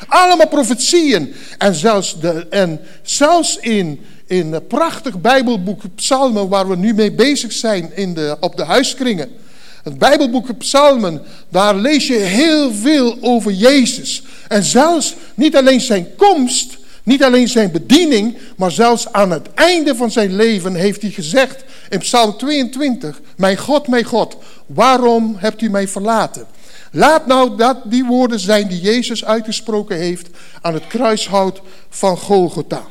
Allemaal 0.07 0.47
profetieën. 0.47 1.33
En 1.57 1.75
zelfs, 1.75 2.19
de, 2.19 2.47
en 2.49 2.79
zelfs 3.01 3.57
in, 3.57 3.99
in 4.25 4.53
het 4.53 4.67
prachtig 4.67 5.21
Bijbelboek 5.21 5.81
Psalmen, 5.95 6.49
waar 6.49 6.69
we 6.69 6.75
nu 6.75 6.93
mee 6.93 7.11
bezig 7.11 7.51
zijn 7.51 7.91
in 7.95 8.13
de, 8.13 8.37
op 8.39 8.57
de 8.57 8.63
huiskringen. 8.63 9.29
Het 9.83 9.97
Bijbelboek 9.97 10.57
Psalmen, 10.57 11.21
daar 11.49 11.75
lees 11.75 12.07
je 12.07 12.13
heel 12.13 12.73
veel 12.73 13.17
over 13.21 13.51
Jezus. 13.51 14.23
En 14.47 14.63
zelfs 14.63 15.15
niet 15.35 15.55
alleen 15.55 15.81
zijn 15.81 16.15
komst, 16.15 16.77
niet 17.03 17.23
alleen 17.23 17.47
zijn 17.47 17.71
bediening, 17.71 18.37
maar 18.57 18.71
zelfs 18.71 19.11
aan 19.11 19.31
het 19.31 19.53
einde 19.53 19.95
van 19.95 20.11
zijn 20.11 20.35
leven 20.35 20.75
heeft 20.75 21.01
hij 21.01 21.11
gezegd 21.11 21.63
in 21.89 21.99
Psalm 21.99 22.37
22, 22.37 23.21
mijn 23.37 23.57
God, 23.57 23.87
mijn 23.87 24.03
God, 24.03 24.37
waarom 24.65 25.35
hebt 25.37 25.61
u 25.61 25.69
mij 25.69 25.87
verlaten? 25.87 26.45
Laat 26.91 27.27
nou 27.27 27.57
dat 27.57 27.77
die 27.85 28.05
woorden 28.05 28.39
zijn 28.39 28.67
die 28.67 28.81
Jezus 28.81 29.25
uitgesproken 29.25 29.97
heeft 29.97 30.27
aan 30.61 30.73
het 30.73 30.87
kruishout 30.87 31.61
van 31.89 32.17
Golgotha. 32.17 32.85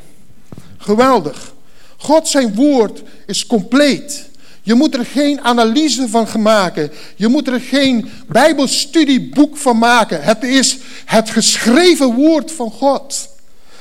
Geweldig. 0.78 1.52
God 1.96 2.28
zijn 2.28 2.54
woord 2.54 3.02
is 3.26 3.46
compleet. 3.46 4.29
Je 4.62 4.74
moet 4.74 4.94
er 4.94 5.06
geen 5.06 5.40
analyse 5.40 6.08
van 6.08 6.28
maken. 6.42 6.90
Je 7.16 7.28
moet 7.28 7.48
er 7.48 7.60
geen 7.60 8.10
bijbelstudieboek 8.28 9.56
van 9.56 9.78
maken. 9.78 10.22
Het 10.22 10.42
is 10.42 10.78
het 11.04 11.30
geschreven 11.30 12.14
woord 12.14 12.52
van 12.52 12.70
God. 12.70 13.28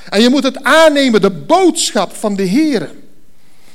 En 0.08 0.20
je 0.22 0.28
moet 0.28 0.42
het 0.42 0.64
aannemen, 0.64 1.20
de 1.20 1.30
boodschap 1.30 2.16
van 2.16 2.36
de 2.36 2.42
Heer. 2.42 2.90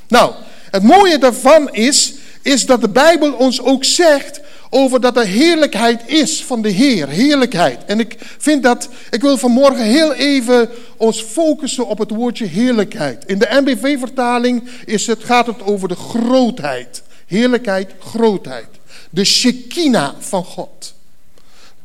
Nou, 0.08 0.34
het 0.72 0.84
mooie 0.84 1.18
daarvan 1.18 1.74
is, 1.74 2.14
is 2.42 2.66
dat 2.66 2.82
de 2.82 2.90
Bijbel 2.90 3.34
ons 3.34 3.62
ook 3.62 3.84
zegt 3.84 4.40
over 4.70 5.02
dat 5.02 5.18
er 5.18 5.26
heerlijkheid 5.26 6.02
is 6.06 6.44
van 6.44 6.62
de 6.62 6.70
Heer. 6.70 7.08
Heerlijkheid. 7.08 7.86
En 7.86 8.00
ik 8.00 8.16
vind 8.38 8.64
dat, 8.64 8.90
ik 9.10 9.22
wil 9.22 9.38
vanmorgen 9.38 9.86
heel 9.86 10.14
even 10.14 10.70
ons 10.98 11.22
focussen 11.22 11.88
op 11.88 11.98
het 11.98 12.12
woordje 12.12 12.46
heerlijkheid. 12.46 13.26
In 13.26 13.40
de 13.40 13.48
NBV-vertaling 13.50 14.70
is 14.86 15.08
het, 15.08 15.24
gaat 15.24 15.48
het 15.48 15.64
over 15.64 15.88
de 15.88 15.96
grootheid. 15.96 17.04
Heerlijkheid, 17.26 17.92
grootheid. 18.00 18.68
De 19.10 19.24
Shekinah 19.24 20.14
van 20.20 20.44
God. 20.44 20.94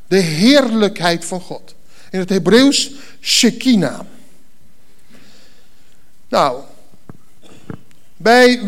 De 0.09 0.19
heerlijkheid 0.19 1.25
van 1.25 1.41
God. 1.41 1.75
In 2.11 2.19
het 2.19 2.29
Hebreeuws 2.29 2.91
Shekinah. 3.21 4.01
Nou, 6.29 6.61
bij, 8.17 8.61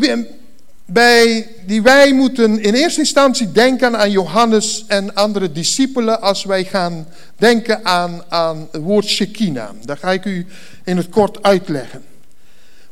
bij 0.92 1.48
die 1.66 1.82
wij 1.82 2.12
moeten 2.12 2.60
in 2.60 2.74
eerste 2.74 3.00
instantie 3.00 3.52
denken 3.52 3.98
aan 3.98 4.10
Johannes 4.10 4.84
en 4.86 5.14
andere 5.14 5.52
discipelen 5.52 6.20
als 6.20 6.44
wij 6.44 6.64
gaan 6.64 7.06
denken 7.36 7.84
aan, 7.84 8.22
aan 8.28 8.68
het 8.72 8.82
woord 8.82 9.04
Shekinah. 9.04 9.70
Dat 9.84 9.98
ga 9.98 10.10
ik 10.10 10.24
u 10.24 10.46
in 10.84 10.96
het 10.96 11.08
kort 11.08 11.42
uitleggen. 11.42 12.04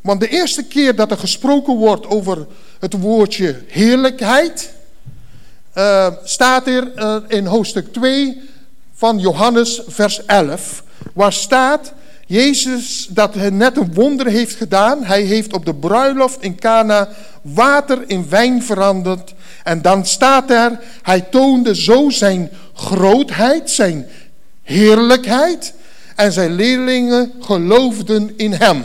Want 0.00 0.21
de 0.21 0.28
eerste 0.28 0.64
keer 0.64 0.95
dat 0.95 1.11
er 1.11 1.19
gesproken 1.19 1.76
wordt 1.76 2.07
over 2.07 2.47
het 2.78 2.92
woordje 2.92 3.62
heerlijkheid, 3.66 4.71
uh, 5.75 6.07
staat 6.25 6.66
er 6.66 6.92
uh, 6.97 7.16
in 7.28 7.47
hoofdstuk 7.47 7.92
2 7.92 8.40
van 8.95 9.19
Johannes 9.19 9.83
vers 9.87 10.25
11, 10.25 10.85
waar 11.14 11.33
staat 11.33 11.92
Jezus 12.26 13.07
dat 13.11 13.35
hij 13.35 13.50
net 13.50 13.76
een 13.76 13.95
wonder 13.95 14.26
heeft 14.26 14.57
gedaan. 14.57 15.04
Hij 15.04 15.23
heeft 15.23 15.52
op 15.52 15.64
de 15.64 15.75
bruiloft 15.75 16.42
in 16.42 16.57
Cana 16.57 17.09
water 17.42 18.02
in 18.06 18.28
wijn 18.28 18.62
veranderd. 18.62 19.35
En 19.64 19.82
dan 19.82 20.06
staat 20.06 20.50
er, 20.50 20.80
hij 21.02 21.20
toonde 21.20 21.75
zo 21.75 22.11
zijn 22.11 22.50
grootheid, 22.75 23.70
zijn 23.70 24.06
heerlijkheid. 24.62 25.73
En 26.16 26.32
zijn 26.32 26.54
leerlingen 26.54 27.32
geloofden 27.40 28.32
in 28.37 28.52
hem. 28.52 28.85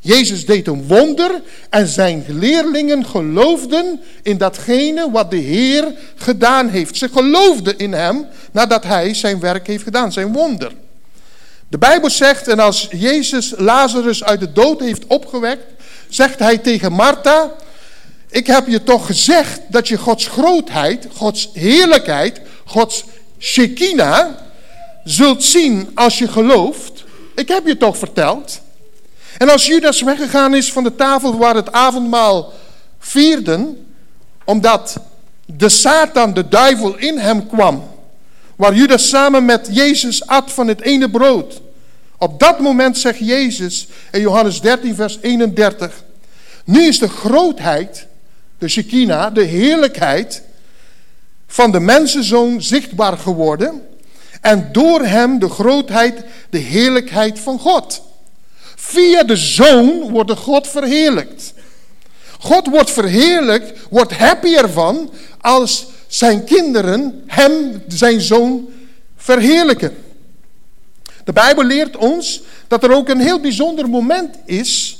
Jezus 0.00 0.46
deed 0.46 0.66
een 0.66 0.86
wonder 0.86 1.42
en 1.70 1.86
zijn 1.86 2.24
leerlingen 2.28 3.06
geloofden 3.06 4.00
in 4.22 4.38
datgene 4.38 5.10
wat 5.10 5.30
de 5.30 5.36
Heer 5.36 5.92
gedaan 6.16 6.68
heeft. 6.68 6.96
Ze 6.96 7.08
geloofden 7.08 7.78
in 7.78 7.92
hem 7.92 8.26
nadat 8.52 8.84
hij 8.84 9.14
zijn 9.14 9.40
werk 9.40 9.66
heeft 9.66 9.82
gedaan, 9.82 10.12
zijn 10.12 10.32
wonder. 10.32 10.72
De 11.68 11.78
Bijbel 11.78 12.10
zegt, 12.10 12.48
en 12.48 12.58
als 12.58 12.88
Jezus 12.90 13.54
Lazarus 13.56 14.24
uit 14.24 14.40
de 14.40 14.52
dood 14.52 14.80
heeft 14.80 15.06
opgewekt, 15.06 15.64
zegt 16.08 16.38
hij 16.38 16.58
tegen 16.58 16.92
Martha, 16.92 17.52
ik 18.30 18.46
heb 18.46 18.66
je 18.66 18.82
toch 18.82 19.06
gezegd 19.06 19.60
dat 19.68 19.88
je 19.88 19.98
Gods 19.98 20.26
grootheid, 20.26 21.06
Gods 21.14 21.50
heerlijkheid, 21.52 22.40
Gods 22.64 23.04
Shekinah 23.38 24.28
zult 25.04 25.44
zien 25.44 25.90
als 25.94 26.18
je 26.18 26.28
gelooft. 26.28 27.04
Ik 27.34 27.48
heb 27.48 27.66
je 27.66 27.76
toch 27.76 27.98
verteld. 27.98 28.60
En 29.38 29.48
als 29.48 29.66
Judas 29.66 30.02
weggegaan 30.02 30.54
is 30.54 30.72
van 30.72 30.84
de 30.84 30.94
tafel 30.94 31.36
waar 31.38 31.54
het 31.54 31.72
avondmaal 31.72 32.52
vierden, 32.98 33.86
omdat 34.44 34.96
de 35.46 35.68
Satan, 35.68 36.34
de 36.34 36.48
duivel, 36.48 36.96
in 36.96 37.18
hem 37.18 37.46
kwam 37.46 37.94
Waar 38.56 38.74
Judas 38.74 39.08
samen 39.08 39.44
met 39.44 39.68
Jezus 39.70 40.26
at 40.26 40.52
van 40.52 40.68
het 40.68 40.80
ene 40.80 41.10
brood. 41.10 41.60
Op 42.18 42.40
dat 42.40 42.60
moment 42.60 42.98
zegt 42.98 43.18
Jezus 43.18 43.88
in 44.12 44.20
Johannes 44.20 44.60
13, 44.60 44.94
vers 44.94 45.18
31. 45.20 46.04
Nu 46.64 46.86
is 46.86 46.98
de 46.98 47.08
grootheid, 47.08 48.06
de 48.58 48.68
Shekinah, 48.68 49.34
de 49.34 49.42
heerlijkheid 49.42 50.42
van 51.46 51.72
de 51.72 51.80
mensenzoon 51.80 52.62
zichtbaar 52.62 53.18
geworden. 53.18 53.82
en 54.40 54.68
door 54.72 55.00
hem 55.00 55.38
de 55.38 55.48
grootheid, 55.48 56.24
de 56.50 56.58
heerlijkheid 56.58 57.38
van 57.38 57.58
God. 57.58 58.02
Via 58.76 59.22
de 59.22 59.36
Zoon 59.36 60.10
wordt 60.10 60.28
de 60.28 60.36
God 60.36 60.68
verheerlijkt. 60.68 61.54
God 62.38 62.66
wordt 62.66 62.90
verheerlijkt, 62.90 63.78
wordt 63.90 64.12
happy 64.12 64.54
ervan 64.54 65.10
als 65.40 65.86
zijn 66.06 66.44
kinderen 66.44 67.22
hem, 67.26 67.82
zijn 67.88 68.20
zoon, 68.20 68.68
verheerlijken. 69.16 69.96
De 71.24 71.32
Bijbel 71.32 71.64
leert 71.64 71.96
ons 71.96 72.42
dat 72.68 72.84
er 72.84 72.92
ook 72.92 73.08
een 73.08 73.20
heel 73.20 73.40
bijzonder 73.40 73.88
moment 73.88 74.36
is 74.44 74.95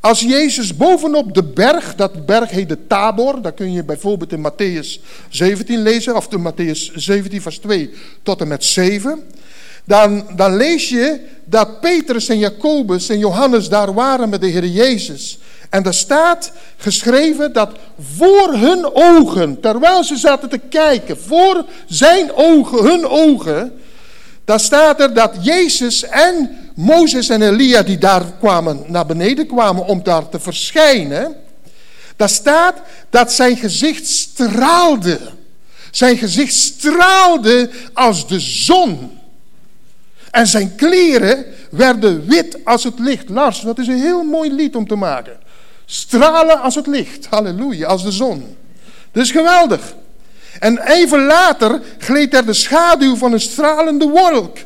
als 0.00 0.20
Jezus 0.20 0.76
bovenop 0.76 1.34
de 1.34 1.42
berg, 1.42 1.94
dat 1.94 2.26
berg 2.26 2.50
heet 2.50 2.68
de 2.68 2.86
Tabor, 2.86 3.42
dat 3.42 3.54
kun 3.54 3.72
je 3.72 3.84
bijvoorbeeld 3.84 4.32
in 4.32 4.50
Matthäus 4.50 5.00
17 5.28 5.82
lezen, 5.82 6.16
of 6.16 6.32
in 6.32 6.52
Matthäus 6.52 6.94
17 6.94 7.42
vers 7.42 7.58
2 7.58 7.90
tot 8.22 8.40
en 8.40 8.48
met 8.48 8.64
7. 8.64 9.22
Dan, 9.84 10.26
dan 10.36 10.56
lees 10.56 10.88
je 10.88 11.20
dat 11.44 11.80
Petrus 11.80 12.28
en 12.28 12.38
Jacobus 12.38 13.08
en 13.08 13.18
Johannes 13.18 13.68
daar 13.68 13.94
waren 13.94 14.28
met 14.28 14.40
de 14.40 14.46
Heer 14.46 14.66
Jezus. 14.66 15.38
En 15.70 15.84
er 15.84 15.94
staat 15.94 16.52
geschreven 16.76 17.52
dat 17.52 17.70
voor 18.14 18.52
hun 18.52 18.94
ogen, 18.94 19.60
terwijl 19.60 20.04
ze 20.04 20.16
zaten 20.16 20.48
te 20.48 20.58
kijken, 20.58 21.18
voor 21.18 21.64
zijn 21.86 22.32
ogen, 22.34 22.84
hun 22.84 23.06
ogen, 23.06 23.72
daar 24.50 24.60
staat 24.60 25.00
er 25.00 25.14
dat 25.14 25.36
Jezus 25.40 26.02
en 26.02 26.58
Mozes 26.74 27.28
en 27.28 27.42
Elia 27.42 27.82
die 27.82 27.98
daar 27.98 28.22
kwamen, 28.38 28.84
naar 28.86 29.06
beneden 29.06 29.46
kwamen 29.46 29.86
om 29.86 30.02
daar 30.02 30.28
te 30.28 30.40
verschijnen. 30.40 31.36
Daar 32.16 32.28
staat 32.28 32.76
dat 33.10 33.32
zijn 33.32 33.56
gezicht 33.56 34.06
straalde. 34.06 35.18
Zijn 35.90 36.18
gezicht 36.18 36.54
straalde 36.54 37.70
als 37.92 38.28
de 38.28 38.40
zon. 38.40 39.18
En 40.30 40.46
zijn 40.46 40.74
kleren 40.74 41.44
werden 41.70 42.26
wit 42.26 42.58
als 42.64 42.84
het 42.84 42.98
licht. 42.98 43.28
Lars, 43.28 43.60
dat 43.60 43.78
is 43.78 43.86
een 43.86 44.00
heel 44.00 44.24
mooi 44.24 44.52
lied 44.52 44.76
om 44.76 44.86
te 44.86 44.96
maken. 44.96 45.38
Stralen 45.84 46.60
als 46.60 46.74
het 46.74 46.86
licht. 46.86 47.26
Halleluja, 47.26 47.86
als 47.86 48.02
de 48.02 48.12
zon. 48.12 48.56
Dat 49.12 49.22
is 49.22 49.30
geweldig. 49.30 49.94
En 50.58 50.78
even 50.78 51.24
later 51.24 51.80
gleed 51.98 52.34
er 52.34 52.46
de 52.46 52.52
schaduw 52.52 53.16
van 53.16 53.32
een 53.32 53.40
stralende 53.40 54.08
wolk. 54.08 54.56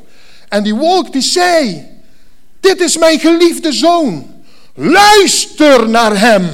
En 0.49 0.63
die 0.63 0.75
wolk 0.75 1.13
die 1.13 1.23
zei, 1.23 1.87
dit 2.61 2.81
is 2.81 2.99
mijn 2.99 3.21
geliefde 3.21 3.73
zoon. 3.73 4.35
Luister 4.75 5.89
naar 5.89 6.19
hem. 6.19 6.49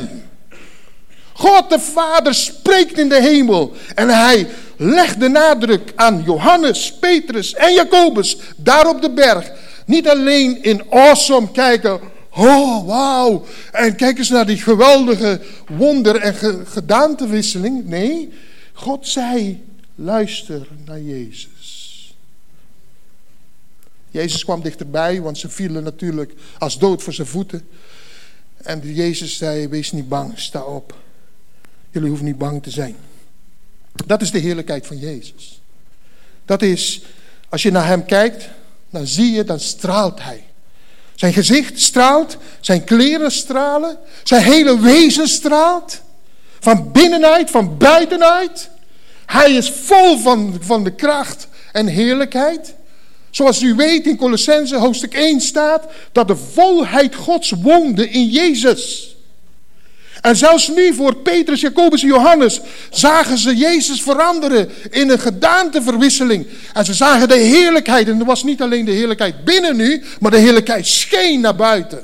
God 1.33 1.71
de 1.71 1.79
Vader 1.79 2.35
spreekt 2.35 2.99
in 2.99 3.09
de 3.09 3.21
hemel. 3.21 3.73
En 3.95 4.09
hij 4.09 4.47
legt 4.77 5.21
de 5.21 5.29
nadruk 5.29 5.93
aan 5.97 6.23
Johannes, 6.27 6.93
Petrus 7.01 7.55
en 7.55 7.75
Jacobus 7.75 8.37
daar 8.57 8.89
op 8.89 9.03
de 9.03 9.11
berg. 9.11 9.51
Niet 9.87 10.09
alleen 10.09 10.63
in 10.63 10.83
awesome 10.91 11.51
kijken. 11.51 12.01
Oh, 12.31 12.87
wauw. 12.87 13.45
En 13.73 13.97
kijk 13.97 14.19
eens 14.19 14.29
naar 14.29 14.47
die 14.47 14.57
geweldige 14.57 15.41
wonder- 15.69 16.17
en 16.17 16.35
gedaantewisseling. 16.67 17.87
Nee, 17.87 18.33
God 18.81 19.09
zei, 19.09 19.65
luister 19.95 20.69
naar 20.85 21.01
Jezus. 21.01 22.15
Jezus 24.11 24.45
kwam 24.45 24.63
dichterbij, 24.63 25.21
want 25.21 25.39
ze 25.39 25.49
vielen 25.49 25.83
natuurlijk 25.83 26.33
als 26.59 26.79
dood 26.79 27.03
voor 27.03 27.13
zijn 27.13 27.27
voeten. 27.27 27.69
En 28.57 28.95
Jezus 28.95 29.37
zei, 29.37 29.69
wees 29.69 29.93
niet 29.93 30.09
bang, 30.09 30.39
sta 30.39 30.63
op. 30.63 30.99
Jullie 31.91 32.09
hoeven 32.09 32.27
niet 32.27 32.39
bang 32.39 32.63
te 32.63 32.71
zijn. 32.71 32.97
Dat 34.07 34.23
is 34.23 34.31
de 34.31 34.39
heerlijkheid 34.39 34.87
van 34.87 34.99
Jezus. 34.99 35.61
Dat 36.45 36.63
is, 36.63 37.03
als 37.49 37.63
je 37.63 37.71
naar 37.71 37.87
hem 37.87 38.05
kijkt, 38.05 38.49
dan 38.91 39.07
zie 39.07 39.33
je, 39.33 39.45
dan 39.45 39.61
straalt 39.61 40.23
hij. 40.23 40.45
Zijn 41.15 41.33
gezicht 41.33 41.81
straalt, 41.81 42.37
zijn 42.61 42.85
kleren 42.85 43.31
stralen, 43.31 43.99
zijn 44.25 44.43
hele 44.43 44.81
wezen 44.81 45.29
straalt. 45.29 46.01
Van 46.61 46.93
binnenuit, 46.93 47.51
van 47.51 47.79
buitenuit. 47.79 48.71
Hij 49.27 49.53
is 49.53 49.71
vol 49.71 50.19
van, 50.19 50.59
van 50.61 50.85
de 50.85 50.95
kracht 50.95 51.49
en 51.73 51.87
heerlijkheid. 51.87 52.75
Zoals 53.31 53.63
u 53.63 53.75
weet 53.75 54.07
in 54.07 54.17
Colossense 54.17 54.77
hoofdstuk 54.77 55.15
1 55.15 55.41
staat 55.41 55.85
dat 56.13 56.29
de 56.29 56.37
volheid 56.37 57.15
Gods 57.15 57.53
woonde 57.63 58.09
in 58.09 58.27
Jezus. 58.27 59.15
En 60.21 60.37
zelfs 60.37 60.69
nu 60.69 60.95
voor 60.95 61.17
Petrus, 61.17 61.61
Jacobus 61.61 62.03
en 62.03 62.09
Johannes 62.09 62.61
zagen 62.91 63.39
ze 63.39 63.57
Jezus 63.57 64.03
veranderen 64.03 64.71
in 64.91 65.11
een 65.11 65.19
gedaanteverwisseling. 65.19 66.47
En 66.73 66.85
ze 66.85 66.95
zagen 66.95 67.29
de 67.29 67.37
heerlijkheid. 67.37 68.09
En 68.09 68.19
er 68.19 68.25
was 68.25 68.43
niet 68.43 68.63
alleen 68.63 68.85
de 68.85 68.91
heerlijkheid 68.91 69.45
binnen 69.45 69.77
nu, 69.77 70.03
maar 70.21 70.31
de 70.31 70.39
heerlijkheid 70.39 70.87
scheen 70.87 71.41
naar 71.41 71.57
buiten. 71.57 72.03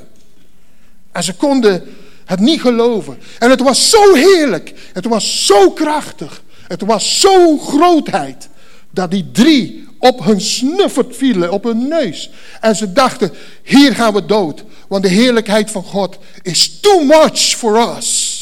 En 1.11 1.23
ze 1.23 1.33
konden 1.33 1.95
het 2.27 2.39
niet 2.39 2.61
geloven. 2.61 3.17
En 3.39 3.49
het 3.49 3.61
was 3.61 3.89
zo 3.89 4.13
heerlijk. 4.13 4.73
Het 4.93 5.05
was 5.05 5.45
zo 5.45 5.71
krachtig. 5.71 6.43
Het 6.67 6.81
was 6.81 7.19
zo'n 7.19 7.59
grootheid. 7.59 8.49
Dat 8.89 9.11
die 9.11 9.31
drie 9.31 9.87
op 9.99 10.23
hun 10.23 10.41
snuffert 10.41 11.15
vielen, 11.15 11.51
op 11.51 11.63
hun 11.63 11.87
neus. 11.87 12.29
En 12.61 12.75
ze 12.75 12.93
dachten, 12.93 13.31
hier 13.63 13.95
gaan 13.95 14.13
we 14.13 14.25
dood. 14.25 14.63
Want 14.87 15.03
de 15.03 15.09
heerlijkheid 15.09 15.71
van 15.71 15.83
God 15.83 16.17
is 16.41 16.79
too 16.79 17.03
much 17.03 17.39
for 17.39 17.97
us. 17.97 18.35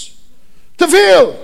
Te 0.76 0.90
veel. 0.90 1.44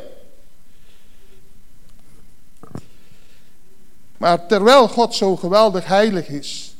Maar 4.17 4.45
terwijl 4.47 4.87
God 4.87 5.15
zo 5.15 5.35
geweldig 5.35 5.85
heilig 5.85 6.27
is, 6.27 6.75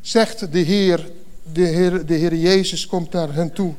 zegt 0.00 0.52
de 0.52 0.58
Heer, 0.58 1.10
de 1.52 1.66
Heer, 1.66 2.06
de 2.06 2.14
Heer 2.14 2.34
Jezus 2.34 2.86
komt 2.86 3.12
naar 3.12 3.34
hen 3.34 3.52
toe 3.52 3.74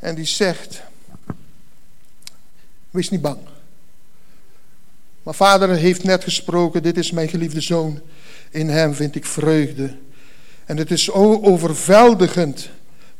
en 0.00 0.14
die 0.14 0.24
zegt, 0.24 0.82
wees 2.90 3.10
niet 3.10 3.20
bang. 3.20 3.38
Maar 5.22 5.34
vader 5.34 5.68
heeft 5.68 6.04
net 6.04 6.24
gesproken, 6.24 6.82
dit 6.82 6.96
is 6.96 7.10
mijn 7.10 7.28
geliefde 7.28 7.60
zoon, 7.60 8.00
in 8.50 8.68
hem 8.68 8.94
vind 8.94 9.14
ik 9.14 9.24
vreugde. 9.24 9.96
En 10.64 10.76
het 10.76 10.90
is 10.90 11.10
overweldigend 11.10 12.70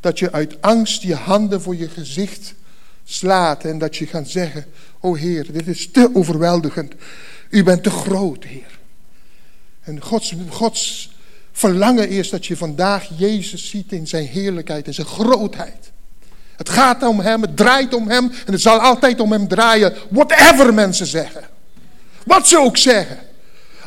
dat 0.01 0.19
je 0.19 0.33
uit 0.33 0.63
angst 0.63 1.03
je 1.03 1.15
handen 1.15 1.63
voor 1.63 1.77
je 1.77 1.89
gezicht 1.89 2.55
slaat 3.05 3.65
en 3.65 3.79
dat 3.79 3.97
je 3.97 4.07
gaat 4.07 4.29
zeggen, 4.29 4.67
o 5.01 5.15
Heer, 5.15 5.53
dit 5.53 5.67
is 5.67 5.91
te 5.91 6.11
overweldigend. 6.13 6.95
U 7.51 7.63
bent 7.63 7.83
te 7.83 7.91
groot, 7.91 8.45
Heer. 8.45 8.79
En 9.81 10.03
Gods, 10.03 10.35
Gods 10.49 11.11
verlangen 11.53 12.09
is 12.09 12.31
dat 12.31 12.47
je 12.47 12.57
vandaag 12.57 13.09
Jezus 13.19 13.69
ziet 13.69 13.93
in 13.93 14.07
zijn 14.07 14.27
heerlijkheid 14.27 14.87
en 14.87 14.95
zijn 14.95 15.07
grootheid. 15.07 15.91
Het 16.61 16.69
gaat 16.69 17.03
om 17.03 17.21
hem, 17.21 17.43
het 17.43 17.57
draait 17.57 17.95
om 17.95 18.09
hem 18.09 18.33
en 18.47 18.53
het 18.53 18.61
zal 18.61 18.79
altijd 18.79 19.21
om 19.21 19.33
hem 19.33 19.49
draaien, 19.49 19.95
whatever 20.09 20.75
mensen 20.75 21.07
zeggen. 21.07 21.43
Wat 22.25 22.49
ze 22.49 22.59
ook 22.59 22.77
zeggen. 22.77 23.19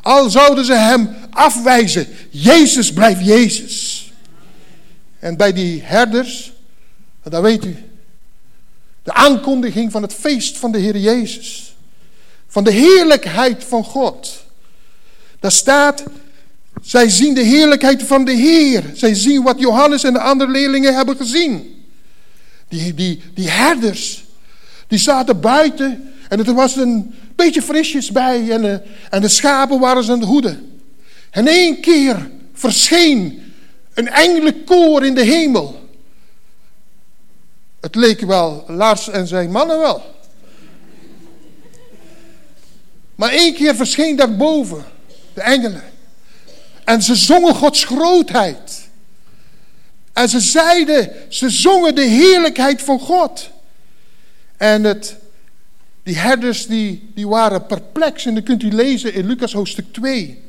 Al 0.01 0.29
zouden 0.29 0.65
ze 0.65 0.73
hem 0.73 1.15
afwijzen, 1.29 2.07
Jezus 2.29 2.93
blijft 2.93 3.25
Jezus. 3.25 4.12
En 5.19 5.38
bij 5.38 5.53
die 5.53 5.81
herders, 5.83 6.53
dan 7.23 7.41
weet 7.41 7.65
u, 7.65 7.77
de 9.03 9.13
aankondiging 9.13 9.91
van 9.91 10.01
het 10.01 10.13
feest 10.13 10.57
van 10.57 10.71
de 10.71 10.79
Heer 10.79 10.97
Jezus. 10.97 11.75
Van 12.47 12.63
de 12.63 12.71
heerlijkheid 12.71 13.63
van 13.63 13.83
God. 13.83 14.43
Daar 15.39 15.51
staat, 15.51 16.03
zij 16.81 17.09
zien 17.09 17.33
de 17.33 17.43
heerlijkheid 17.43 18.03
van 18.03 18.25
de 18.25 18.33
Heer. 18.33 18.83
Zij 18.93 19.15
zien 19.15 19.43
wat 19.43 19.59
Johannes 19.59 20.03
en 20.03 20.13
de 20.13 20.19
andere 20.19 20.51
leerlingen 20.51 20.95
hebben 20.95 21.17
gezien. 21.17 21.81
Die, 22.73 22.93
die, 22.93 23.21
die 23.33 23.49
herders, 23.49 24.23
die 24.88 24.97
zaten 24.97 25.39
buiten 25.39 26.13
en 26.29 26.45
er 26.45 26.53
was 26.53 26.75
een 26.75 27.15
beetje 27.36 27.62
frisjes 27.62 28.12
bij 28.12 28.51
en 28.51 28.62
de, 28.62 28.81
en 29.09 29.21
de 29.21 29.27
schapen 29.27 29.79
waren 29.79 30.03
ze 30.03 30.12
aan 30.12 30.19
de 30.19 30.25
hoede. 30.25 30.59
En 31.29 31.47
één 31.47 31.81
keer 31.81 32.29
verscheen 32.53 33.53
een 33.93 34.09
engelenkoor 34.09 35.05
in 35.05 35.15
de 35.15 35.23
hemel. 35.23 35.89
Het 37.79 37.95
leek 37.95 38.21
wel 38.21 38.63
Lars 38.67 39.09
en 39.09 39.27
zijn 39.27 39.51
mannen 39.51 39.79
wel. 39.79 40.15
Maar 43.15 43.29
één 43.29 43.53
keer 43.53 43.75
verscheen 43.75 44.15
daarboven 44.15 44.83
de 45.33 45.41
engelen. 45.41 45.83
En 46.83 47.01
ze 47.01 47.15
zongen 47.15 47.55
Gods 47.55 47.83
grootheid. 47.83 48.82
En 50.13 50.30
ze 50.30 50.39
zeiden, 50.39 51.12
ze 51.30 51.49
zongen 51.49 51.95
de 51.95 52.06
heerlijkheid 52.06 52.82
van 52.82 52.99
God. 52.99 53.49
En 54.58 54.84
het, 54.84 55.15
die 56.04 56.17
herders 56.17 56.67
die, 56.67 57.10
die 57.15 57.28
waren 57.28 57.65
perplex. 57.65 58.26
En 58.26 58.36
dat 58.36 58.43
kunt 58.43 58.63
u 58.63 58.71
lezen 58.71 59.13
in 59.13 59.26
Lucas 59.26 59.54
hoofdstuk 59.54 59.86
2. 59.91 60.41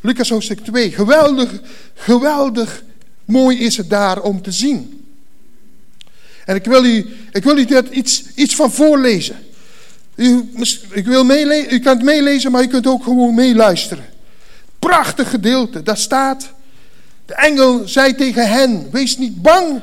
Lucas 0.00 0.28
hoofdstuk 0.28 0.60
2. 0.64 0.92
Geweldig, 0.92 1.60
geweldig 1.94 2.82
mooi 3.24 3.58
is 3.58 3.76
het 3.76 3.90
daar 3.90 4.22
om 4.22 4.42
te 4.42 4.52
zien. 4.52 5.06
En 6.44 6.56
ik 6.56 6.64
wil 6.64 6.84
u, 6.84 7.06
ik 7.32 7.44
wil 7.44 7.58
u 7.58 7.64
daar 7.64 7.88
iets, 7.90 8.22
iets 8.34 8.54
van 8.54 8.72
voorlezen. 8.72 9.36
U, 10.14 10.50
ik 10.90 11.06
wil 11.06 11.24
meelezen, 11.24 11.74
u 11.74 11.78
kunt 11.78 12.02
meelezen, 12.02 12.52
maar 12.52 12.62
u 12.62 12.66
kunt 12.66 12.86
ook 12.86 13.02
gewoon 13.02 13.34
meeluisteren. 13.34 14.04
Prachtig 14.78 15.30
gedeelte. 15.30 15.82
Daar 15.82 15.96
staat, 15.96 16.52
de 17.28 17.34
engel 17.34 17.88
zei 17.88 18.14
tegen 18.14 18.48
hen, 18.48 18.88
wees 18.90 19.16
niet 19.16 19.42
bang, 19.42 19.82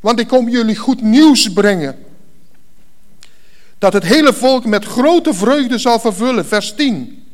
want 0.00 0.20
ik 0.20 0.28
kom 0.28 0.48
jullie 0.48 0.76
goed 0.76 1.02
nieuws 1.02 1.52
brengen. 1.52 2.04
Dat 3.78 3.92
het 3.92 4.04
hele 4.04 4.32
volk 4.32 4.64
met 4.64 4.84
grote 4.84 5.34
vreugde 5.34 5.78
zal 5.78 6.00
vervullen. 6.00 6.46
Vers 6.46 6.74
10. 6.74 7.26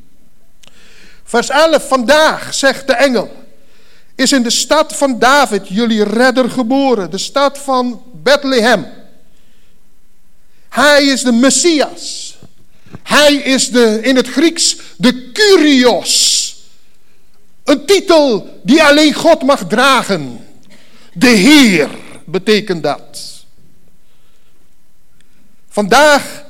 Vers 1.25 1.49
11. 1.49 1.89
Vandaag, 1.89 2.55
zegt 2.55 2.87
de 2.87 2.93
engel, 2.93 3.31
is 4.15 4.33
in 4.33 4.43
de 4.43 4.51
stad 4.51 4.97
van 4.97 5.19
David 5.19 5.69
jullie 5.69 6.05
redder 6.05 6.51
geboren. 6.51 7.11
De 7.11 7.19
stad 7.19 7.59
van 7.59 8.03
Bethlehem. 8.13 8.87
Hij 10.69 11.05
is 11.05 11.23
de 11.23 11.33
Messias. 11.33 12.37
Hij 13.03 13.35
is 13.35 13.71
de, 13.71 13.99
in 14.03 14.17
het 14.17 14.29
Grieks 14.29 14.77
de 14.97 15.31
Kyrios. 15.33 16.34
Een 17.65 17.87
titel 17.87 18.59
die 18.63 18.83
alleen 18.83 19.15
God 19.15 19.43
mag 19.43 19.67
dragen. 19.67 20.47
De 21.13 21.29
Heer 21.29 21.89
betekent 22.25 22.83
dat. 22.83 23.21
Vandaag 25.69 26.45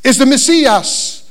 is 0.00 0.16
de 0.16 0.26
Messias, 0.26 1.22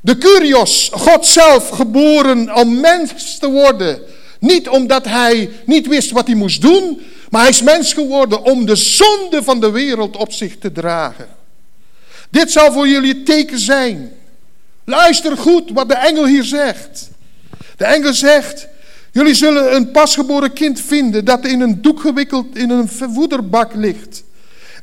de 0.00 0.18
Kyrios, 0.18 0.90
God 0.92 1.26
zelf 1.26 1.68
geboren 1.68 2.54
om 2.54 2.80
mens 2.80 3.38
te 3.38 3.50
worden. 3.50 4.02
Niet 4.40 4.68
omdat 4.68 5.04
hij 5.04 5.50
niet 5.66 5.86
wist 5.86 6.10
wat 6.10 6.26
hij 6.26 6.36
moest 6.36 6.60
doen, 6.60 7.02
maar 7.30 7.40
hij 7.40 7.50
is 7.50 7.62
mens 7.62 7.92
geworden 7.92 8.42
om 8.42 8.66
de 8.66 8.76
zonde 8.76 9.42
van 9.42 9.60
de 9.60 9.70
wereld 9.70 10.16
op 10.16 10.32
zich 10.32 10.58
te 10.58 10.72
dragen. 10.72 11.28
Dit 12.30 12.52
zal 12.52 12.72
voor 12.72 12.88
jullie 12.88 13.22
teken 13.22 13.58
zijn. 13.58 14.12
Luister 14.84 15.36
goed 15.36 15.70
wat 15.70 15.88
de 15.88 15.94
engel 15.94 16.26
hier 16.26 16.44
zegt. 16.44 17.10
De 17.76 17.84
engel 17.84 18.14
zegt, 18.14 18.68
jullie 19.12 19.34
zullen 19.34 19.74
een 19.74 19.90
pasgeboren 19.90 20.52
kind 20.52 20.80
vinden 20.80 21.24
dat 21.24 21.46
in 21.46 21.60
een 21.60 21.82
doek 21.82 22.00
gewikkeld 22.00 22.56
in 22.56 22.70
een 22.70 22.88
voederbak 22.88 23.74
ligt. 23.74 24.22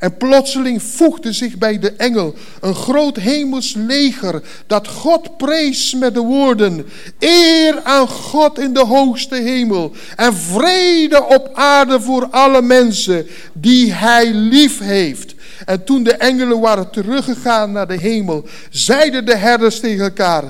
En 0.00 0.16
plotseling 0.16 0.82
voegde 0.82 1.32
zich 1.32 1.58
bij 1.58 1.78
de 1.78 1.92
engel 1.92 2.34
een 2.60 2.74
groot 2.74 3.16
hemels 3.16 3.74
leger 3.76 4.42
dat 4.66 4.88
God 4.88 5.36
prees 5.36 5.94
met 5.94 6.14
de 6.14 6.20
woorden: 6.20 6.86
Eer 7.18 7.82
aan 7.82 8.08
God 8.08 8.58
in 8.58 8.72
de 8.72 8.84
hoogste 8.84 9.34
hemel 9.34 9.92
en 10.16 10.34
vrede 10.34 11.24
op 11.24 11.50
aarde 11.54 12.00
voor 12.00 12.28
alle 12.30 12.62
mensen 12.62 13.26
die 13.52 13.92
Hij 13.92 14.32
lief 14.32 14.78
heeft. 14.78 15.34
En 15.64 15.84
toen 15.84 16.02
de 16.02 16.12
engelen 16.12 16.60
waren 16.60 16.90
teruggegaan 16.90 17.72
naar 17.72 17.86
de 17.88 17.96
hemel, 17.96 18.44
zeiden 18.70 19.26
de 19.26 19.36
herders 19.36 19.80
tegen 19.80 20.04
elkaar: 20.04 20.44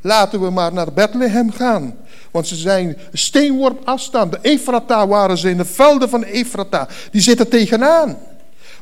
Laten 0.00 0.40
we 0.40 0.50
maar 0.50 0.72
naar 0.72 0.92
Bethlehem 0.92 1.50
gaan. 1.50 1.94
Want 2.32 2.46
ze 2.46 2.56
zijn 2.56 2.86
een 2.86 3.18
steenworp 3.18 3.80
afstand. 3.84 4.32
De 4.32 4.38
Efrata 4.42 5.06
waren 5.06 5.38
ze 5.38 5.50
in 5.50 5.56
de 5.56 5.64
velden 5.64 6.08
van 6.08 6.22
Efrata. 6.22 6.88
Die 7.10 7.20
zitten 7.20 7.48
tegenaan. 7.48 8.18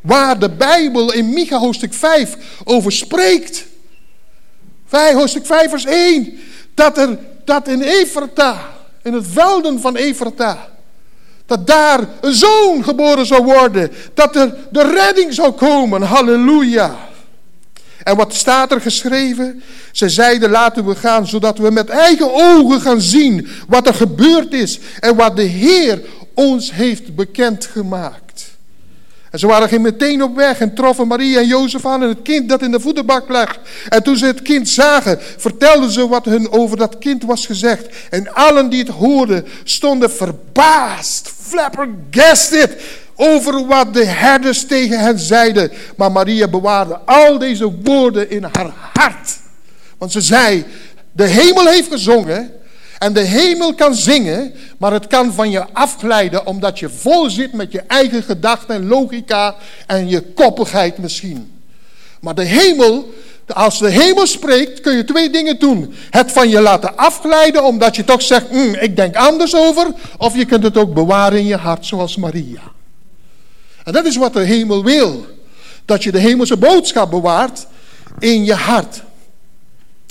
Waar 0.02 0.38
de 0.38 0.50
Bijbel 0.50 1.12
in 1.12 1.32
Micha 1.32 1.58
hoofdstuk 1.58 1.94
5 1.94 2.36
over 2.64 2.92
spreekt. 2.92 3.66
5, 4.86 5.14
hoofdstuk 5.14 5.46
5 5.46 5.70
vers 5.70 5.84
1. 5.84 6.38
Dat, 6.74 6.98
er, 6.98 7.18
dat 7.44 7.68
in 7.68 7.82
Efrata, 7.82 8.60
in 9.02 9.12
het 9.12 9.26
velden 9.28 9.80
van 9.80 9.96
Efrata, 9.96 10.68
dat 11.46 11.66
daar 11.66 12.00
een 12.20 12.34
zoon 12.34 12.84
geboren 12.84 13.26
zou 13.26 13.44
worden. 13.44 13.90
Dat 14.14 14.36
er 14.36 14.54
de 14.70 14.90
redding 14.90 15.34
zou 15.34 15.50
komen. 15.52 16.02
Halleluja. 16.02 17.08
En 18.02 18.16
wat 18.16 18.34
staat 18.34 18.72
er 18.72 18.80
geschreven? 18.80 19.62
Ze 19.92 20.08
zeiden 20.08 20.50
laten 20.50 20.86
we 20.86 20.94
gaan 20.94 21.26
zodat 21.26 21.58
we 21.58 21.70
met 21.70 21.88
eigen 21.88 22.34
ogen 22.34 22.80
gaan 22.80 23.00
zien 23.00 23.48
wat 23.68 23.86
er 23.86 23.94
gebeurd 23.94 24.52
is. 24.52 24.78
En 25.00 25.16
wat 25.16 25.36
de 25.36 25.42
Heer 25.42 26.00
ons 26.34 26.72
heeft 26.72 27.14
bekendgemaakt. 27.14 28.30
En 29.30 29.38
ze 29.38 29.46
waren 29.46 29.68
geen 29.68 29.80
meteen 29.80 30.22
op 30.22 30.36
weg 30.36 30.58
en 30.58 30.74
troffen 30.74 31.08
Maria 31.08 31.40
en 31.40 31.46
Jozef 31.46 31.86
aan 31.86 32.02
en 32.02 32.08
het 32.08 32.22
kind 32.22 32.48
dat 32.48 32.62
in 32.62 32.70
de 32.70 32.80
voederbak 32.80 33.28
lag. 33.28 33.58
En 33.88 34.02
toen 34.02 34.16
ze 34.16 34.26
het 34.26 34.42
kind 34.42 34.68
zagen, 34.68 35.18
vertelden 35.36 35.90
ze 35.90 36.08
wat 36.08 36.24
hun 36.24 36.52
over 36.52 36.76
dat 36.76 36.98
kind 36.98 37.24
was 37.24 37.46
gezegd. 37.46 37.86
En 38.10 38.34
allen 38.34 38.70
die 38.70 38.78
het 38.78 38.88
hoorden, 38.88 39.46
stonden 39.64 40.10
verbaasd, 40.10 41.32
flabbergasted 41.40 42.76
over 43.20 43.66
wat 43.66 43.94
de 43.94 44.04
herders 44.04 44.66
tegen 44.66 44.98
hen 44.98 45.18
zeiden. 45.18 45.70
Maar 45.96 46.12
Maria 46.12 46.48
bewaarde 46.48 46.98
al 47.04 47.38
deze 47.38 47.72
woorden 47.82 48.30
in 48.30 48.42
haar 48.42 48.72
hart. 48.92 49.38
Want 49.98 50.12
ze 50.12 50.20
zei, 50.20 50.64
de 51.12 51.26
hemel 51.26 51.66
heeft 51.66 51.92
gezongen 51.92 52.52
en 52.98 53.12
de 53.12 53.20
hemel 53.20 53.74
kan 53.74 53.94
zingen, 53.94 54.54
maar 54.78 54.92
het 54.92 55.06
kan 55.06 55.32
van 55.32 55.50
je 55.50 55.64
afglijden 55.72 56.46
omdat 56.46 56.78
je 56.78 56.88
vol 56.88 57.30
zit 57.30 57.52
met 57.52 57.72
je 57.72 57.82
eigen 57.86 58.22
gedachten 58.22 58.74
en 58.74 58.86
logica 58.86 59.54
en 59.86 60.08
je 60.08 60.22
koppigheid 60.22 60.98
misschien. 60.98 61.52
Maar 62.20 62.34
de 62.34 62.44
hemel, 62.44 63.14
als 63.46 63.78
de 63.78 63.90
hemel 63.90 64.26
spreekt, 64.26 64.80
kun 64.80 64.96
je 64.96 65.04
twee 65.04 65.30
dingen 65.30 65.58
doen. 65.58 65.94
Het 66.10 66.32
van 66.32 66.48
je 66.48 66.60
laten 66.60 66.96
afglijden 66.96 67.64
omdat 67.64 67.96
je 67.96 68.04
toch 68.04 68.22
zegt, 68.22 68.50
mm, 68.50 68.74
ik 68.74 68.96
denk 68.96 69.16
anders 69.16 69.54
over. 69.54 69.86
Of 70.16 70.36
je 70.36 70.44
kunt 70.44 70.62
het 70.62 70.76
ook 70.76 70.94
bewaren 70.94 71.38
in 71.38 71.46
je 71.46 71.56
hart 71.56 71.86
zoals 71.86 72.16
Maria. 72.16 72.60
En 73.90 73.96
dat 73.96 74.04
is 74.04 74.16
wat 74.16 74.32
de 74.32 74.40
hemel 74.40 74.84
wil. 74.84 75.26
Dat 75.84 76.02
je 76.02 76.12
de 76.12 76.18
hemelse 76.18 76.56
boodschap 76.56 77.10
bewaart 77.10 77.66
in 78.18 78.44
je 78.44 78.54
hart. 78.54 79.02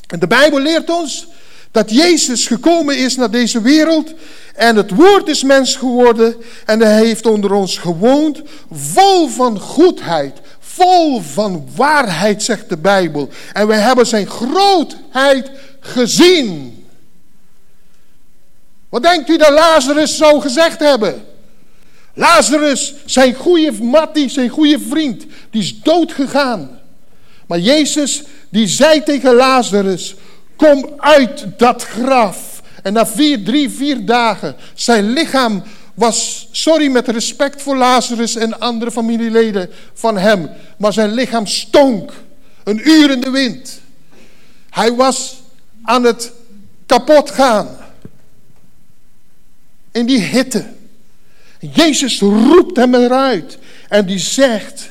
En 0.08 0.20
de 0.20 0.28
Bijbel 0.28 0.60
leert 0.60 0.90
ons 0.90 1.28
dat 1.72 1.92
Jezus 1.92 2.48
gekomen 2.48 2.98
is 2.98 3.16
naar 3.16 3.32
deze 3.32 3.62
wereld 3.62 4.14
en 4.56 4.76
het 4.76 4.92
woord 4.92 5.28
is 5.28 5.44
mens 5.44 5.76
geworden 5.76 6.36
en 6.66 6.80
hij 6.82 7.06
heeft 7.06 7.26
onder 7.26 7.54
ons 7.54 7.78
gewoond, 7.78 8.42
vol 8.72 9.28
van 9.28 9.60
goedheid, 9.60 10.38
vol 10.60 11.22
van 11.22 11.68
waarheid, 11.76 12.44
zegt 12.44 12.70
de 12.70 12.78
Bijbel. 12.78 13.30
En 13.54 13.68
wij 13.68 13.80
hebben 13.80 14.08
zijn 14.08 14.28
grootheid 14.28 15.52
gezien. 15.80 16.86
Wat 18.90 19.04
denkt 19.04 19.30
u 19.30 19.38
dat 19.38 19.52
Lazarus 19.52 20.18
zou 20.18 20.42
gezegd 20.42 20.80
hebben? 20.80 21.38
Lazarus, 22.14 22.94
zijn 23.06 23.34
goede 23.34 23.72
mattie, 23.84 24.30
zijn 24.30 24.50
goede 24.50 24.80
vriend, 24.80 25.26
die 25.50 25.62
is 25.62 25.82
dood 25.82 26.12
gegaan. 26.12 26.80
Maar 27.48 27.60
Jezus, 27.60 28.24
die 28.50 28.68
zei 28.68 29.04
tegen 29.04 29.34
Lazarus, 29.34 30.16
Kom 30.60 30.94
uit 30.98 31.46
dat 31.58 31.84
graf. 31.84 32.62
En 32.84 32.94
na 32.94 33.08
vier, 33.08 33.44
drie, 33.44 33.70
vier 33.70 34.06
dagen, 34.06 34.56
zijn 34.74 35.10
lichaam 35.10 35.64
was, 35.94 36.48
sorry 36.52 36.92
met 36.92 37.08
respect 37.08 37.62
voor 37.62 37.78
Lazarus 37.78 38.36
en 38.36 38.60
andere 38.60 38.92
familieleden 38.92 39.70
van 39.94 40.18
hem, 40.18 40.50
maar 40.78 40.94
zijn 40.94 41.14
lichaam 41.14 41.46
stonk. 41.46 42.12
Een 42.64 42.90
uur 42.90 43.12
in 43.12 43.22
de 43.22 43.30
wind. 43.30 43.82
Hij 44.70 44.96
was 44.96 45.42
aan 45.84 46.04
het 46.04 46.32
kapot 46.86 47.32
gaan. 47.32 47.78
In 49.92 50.06
die 50.06 50.22
hitte. 50.22 50.66
Jezus 51.60 52.20
roept 52.20 52.78
hem 52.78 52.96
eruit 52.96 53.58
en 53.88 54.06
die 54.06 54.20
zegt, 54.20 54.90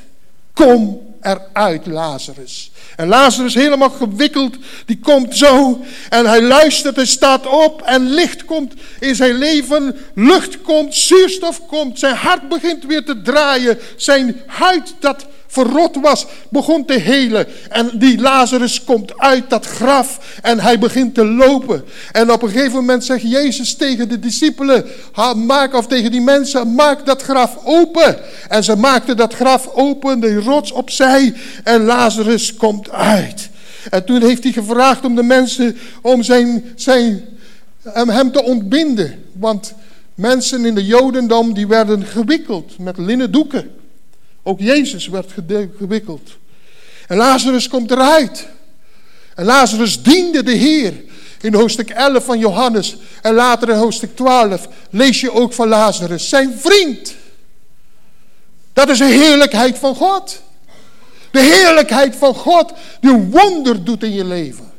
kom 0.54 1.00
eruit 1.20 1.87
Lazarus. 1.87 2.70
En 2.96 3.09
Lazarus 3.09 3.54
helemaal 3.54 3.90
gewikkeld, 3.90 4.57
die 4.87 4.98
komt 4.98 5.37
zo 5.37 5.85
en 6.09 6.26
hij 6.26 6.42
luistert 6.42 6.98
en 6.98 7.07
staat 7.07 7.46
op 7.46 7.83
en 7.83 8.11
licht 8.11 8.44
komt 8.44 8.74
in 9.00 9.14
zijn 9.14 9.35
leven, 9.35 9.96
lucht 10.14 10.61
komt, 10.62 10.94
zuurstof 10.94 11.66
komt, 11.66 11.98
zijn 11.98 12.14
hart 12.14 12.48
begint 12.48 12.85
weer 12.85 13.04
te 13.04 13.22
draaien, 13.22 13.78
zijn 13.96 14.40
huid 14.46 14.94
dat 14.98 15.26
verrot 15.48 15.96
was, 16.00 16.26
begon 16.48 16.84
te 16.84 16.92
helen. 16.92 17.46
En 17.68 17.90
die 17.94 18.20
Lazarus 18.20 18.84
komt 18.84 19.18
uit 19.18 19.50
dat 19.50 19.66
graf 19.66 20.38
en 20.42 20.61
hij 20.61 20.78
begint 20.78 21.14
te 21.14 21.24
lopen. 21.24 21.84
En 22.12 22.32
op 22.32 22.42
een 22.42 22.50
gegeven 22.50 22.72
moment 22.72 23.04
zegt 23.04 23.30
Jezus 23.30 23.74
tegen 23.74 24.08
de 24.08 24.18
discipelen, 24.18 24.84
maak, 25.37 25.74
of 25.74 25.87
tegen 25.87 26.11
die 26.11 26.20
mensen, 26.20 26.74
maak 26.74 27.06
dat 27.06 27.22
graf 27.22 27.58
open. 27.64 28.16
En 28.48 28.64
ze 28.64 28.76
maakten 28.76 29.16
dat 29.16 29.34
graf 29.34 29.68
open, 29.74 30.20
de 30.20 30.40
rots 30.40 30.72
opzij 30.72 31.34
en 31.64 31.84
Lazarus 31.84 32.56
komt 32.56 32.90
uit. 32.90 33.48
En 33.90 34.04
toen 34.04 34.22
heeft 34.22 34.42
hij 34.42 34.52
gevraagd 34.52 35.04
om 35.04 35.14
de 35.14 35.22
mensen 35.22 35.76
om 36.02 36.22
zijn, 36.22 36.64
zijn, 36.74 37.24
hem 37.92 38.32
te 38.32 38.42
ontbinden. 38.42 39.24
Want 39.32 39.74
mensen 40.14 40.64
in 40.64 40.74
de 40.74 40.87
Jodendom 40.87 41.54
die 41.54 41.66
werden 41.66 42.04
gewikkeld 42.04 42.78
met 42.78 42.98
linnen 42.98 43.30
doeken. 43.30 43.77
Ook 44.48 44.61
Jezus 44.61 45.08
werd 45.08 45.32
gewikkeld. 45.78 46.30
En 47.06 47.16
Lazarus 47.16 47.68
komt 47.68 47.90
eruit. 47.90 48.46
En 49.34 49.44
Lazarus 49.44 50.02
diende 50.02 50.42
de 50.42 50.52
Heer. 50.52 50.94
In 51.40 51.54
hoofdstuk 51.54 51.90
11 51.90 52.24
van 52.24 52.38
Johannes 52.38 52.96
en 53.22 53.34
later 53.34 53.68
in 53.68 53.76
hoofdstuk 53.76 54.16
12 54.16 54.68
lees 54.90 55.20
je 55.20 55.32
ook 55.32 55.52
van 55.52 55.68
Lazarus, 55.68 56.28
zijn 56.28 56.58
vriend. 56.58 57.14
Dat 58.72 58.88
is 58.88 58.98
de 58.98 59.04
heerlijkheid 59.04 59.78
van 59.78 59.94
God. 59.94 60.42
De 61.30 61.40
heerlijkheid 61.40 62.16
van 62.16 62.34
God 62.34 62.72
die 63.00 63.11
een 63.11 63.30
wonder 63.30 63.84
doet 63.84 64.02
in 64.02 64.12
je 64.12 64.24
leven. 64.24 64.72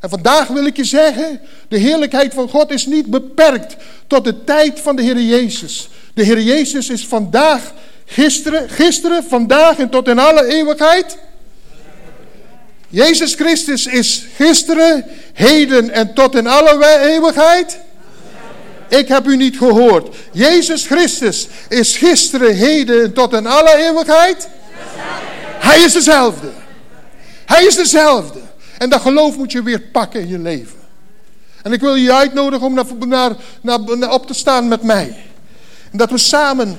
En 0.00 0.08
vandaag 0.08 0.48
wil 0.48 0.66
ik 0.66 0.76
je 0.76 0.84
zeggen, 0.84 1.40
de 1.68 1.78
heerlijkheid 1.78 2.34
van 2.34 2.48
God 2.48 2.70
is 2.70 2.86
niet 2.86 3.06
beperkt 3.06 3.76
tot 4.06 4.24
de 4.24 4.44
tijd 4.44 4.80
van 4.80 4.96
de 4.96 5.02
Heer 5.02 5.20
Jezus. 5.20 5.88
De 6.14 6.22
Heer 6.22 6.40
Jezus 6.40 6.88
is 6.88 7.06
vandaag, 7.06 7.72
gisteren, 8.06 8.68
gisteren, 8.68 9.24
vandaag 9.24 9.78
en 9.78 9.90
tot 9.90 10.08
in 10.08 10.18
alle 10.18 10.46
eeuwigheid. 10.46 11.18
Jezus 12.88 13.34
Christus 13.34 13.86
is 13.86 14.26
gisteren, 14.36 15.04
heden 15.32 15.90
en 15.90 16.14
tot 16.14 16.34
in 16.34 16.46
alle 16.46 17.00
eeuwigheid. 17.00 17.78
Ik 18.88 19.08
heb 19.08 19.26
u 19.26 19.36
niet 19.36 19.58
gehoord. 19.58 20.16
Jezus 20.32 20.86
Christus 20.86 21.48
is 21.68 21.96
gisteren, 21.96 22.54
heden 22.54 23.02
en 23.02 23.12
tot 23.12 23.32
in 23.32 23.46
alle 23.46 23.76
eeuwigheid. 23.76 24.48
Hij 25.58 25.80
is 25.80 25.92
dezelfde. 25.92 26.50
Hij 27.46 27.64
is 27.64 27.74
dezelfde. 27.74 28.38
En 28.78 28.88
dat 28.88 29.00
geloof 29.00 29.36
moet 29.36 29.52
je 29.52 29.62
weer 29.62 29.80
pakken 29.80 30.20
in 30.20 30.28
je 30.28 30.38
leven. 30.38 30.78
En 31.62 31.72
ik 31.72 31.80
wil 31.80 31.94
je 31.94 32.14
uitnodigen 32.14 32.66
om 32.66 32.74
naar, 33.08 33.32
naar, 33.60 33.78
naar, 33.98 34.12
op 34.12 34.26
te 34.26 34.34
staan 34.34 34.68
met 34.68 34.82
mij. 34.82 35.16
En 35.92 35.98
dat 35.98 36.10
we 36.10 36.18
samen 36.18 36.78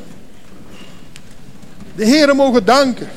de 1.97 2.05
Heer 2.05 2.35
mogen 2.35 2.65
danken. 2.65 3.09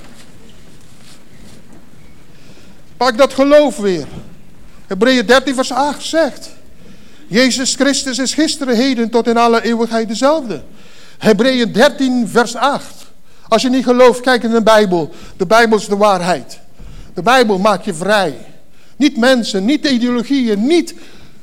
Pak 2.97 3.19
dat 3.19 3.35
geloof 3.35 3.77
weer. 3.77 4.07
Hebreeën 4.87 5.27
13 5.27 5.55
vers 5.55 5.73
8 5.73 6.05
zegt. 6.05 6.51
Jezus 7.27 7.75
Christus 7.75 8.19
is 8.19 8.35
gisteren, 8.35 8.77
heden 8.77 9.11
tot 9.11 9.27
in 9.27 9.37
alle 9.37 9.63
eeuwigheid 9.63 10.09
dezelfde. 10.09 10.63
Hebreeën 11.19 11.73
13 11.73 12.29
vers 12.29 12.55
8. 12.55 12.85
Als 13.49 13.63
je 13.63 13.69
niet 13.69 13.85
gelooft, 13.85 14.21
kijk 14.21 14.43
in 14.43 14.51
de 14.51 14.63
Bijbel. 14.63 15.11
De 15.37 15.47
Bijbel 15.47 15.79
is 15.79 15.87
de 15.87 15.97
waarheid. 15.97 16.59
De 17.15 17.23
Bijbel 17.23 17.59
maakt 17.59 17.85
je 17.85 17.95
vrij. 17.95 18.35
Niet 18.97 19.17
mensen, 19.17 19.65
niet 19.65 19.87
ideologieën, 19.87 20.67
niet 20.67 20.95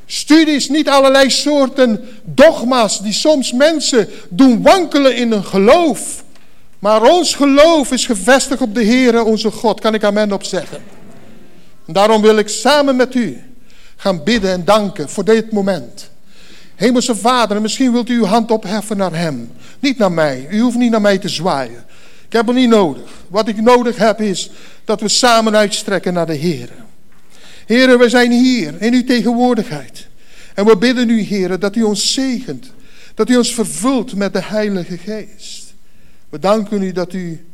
studies, 0.06 0.70
niet 0.70 0.90
allerlei 0.90 1.30
soorten 1.30 2.08
dogma's 2.24 3.02
die 3.02 3.14
soms 3.14 3.54
mensen 3.54 4.08
doen 4.30 4.62
wankelen 4.62 5.16
in 5.16 5.32
hun 5.32 5.44
geloof. 5.44 6.24
Maar 6.80 7.02
ons 7.04 7.36
geloof 7.36 7.92
is 7.92 8.06
gevestigd 8.06 8.62
op 8.62 8.76
de 8.76 8.86
Heere, 8.86 9.24
onze 9.24 9.52
God. 9.52 9.80
Kan 9.80 9.94
ik 9.94 10.04
amen 10.04 10.32
op 10.32 10.44
zeggen. 10.44 10.84
daarom 11.86 12.22
wil 12.22 12.38
ik 12.38 12.48
samen 12.48 12.96
met 12.96 13.16
u 13.16 13.42
gaan 13.96 14.24
bidden 14.24 14.52
en 14.52 14.66
danken 14.66 15.10
voor 15.10 15.26
dit 15.26 15.52
moment. 15.52 16.10
Hemelse 16.76 17.16
Vader, 17.16 17.56
en 17.56 17.62
misschien 17.62 17.92
wilt 17.92 18.10
u 18.10 18.18
uw 18.18 18.26
hand 18.26 18.52
opheffen 18.52 18.98
naar 18.98 19.16
Hem. 19.16 19.52
Niet 19.80 19.98
naar 19.98 20.12
mij. 20.12 20.48
U 20.50 20.60
hoeft 20.60 20.78
niet 20.78 20.92
naar 20.92 21.02
mij 21.02 21.18
te 21.18 21.30
zwaaien. 21.30 21.86
Ik 22.28 22.34
heb 22.34 22.48
het 22.48 22.56
niet 22.56 22.70
nodig. 22.70 23.10
Wat 23.28 23.48
ik 23.48 23.62
nodig 23.62 23.98
heb 23.98 24.22
is 24.22 24.50
dat 24.86 25.02
we 25.02 25.08
samen 25.08 25.56
uitstrekken 25.56 26.14
naar 26.14 26.26
de 26.26 26.34
Heer. 26.34 26.70
Heren, 27.66 28.00
we 28.00 28.10
zijn 28.10 28.32
hier 28.32 28.82
in 28.82 28.94
uw 28.94 29.04
tegenwoordigheid. 29.04 30.08
En 30.54 30.66
we 30.66 30.78
bidden 30.78 31.10
u, 31.10 31.22
heren, 31.22 31.60
dat 31.60 31.76
u 31.76 31.84
ons 31.84 32.14
zegent. 32.14 32.72
Dat 33.14 33.30
u 33.30 33.38
ons 33.38 33.54
vervult 33.54 34.16
met 34.16 34.34
de 34.34 34.42
Heilige 34.44 34.98
Geest. 34.98 35.67
We 36.38 36.44
danken 36.44 36.82
u 36.82 36.92
dat 36.92 37.14
u 37.14 37.46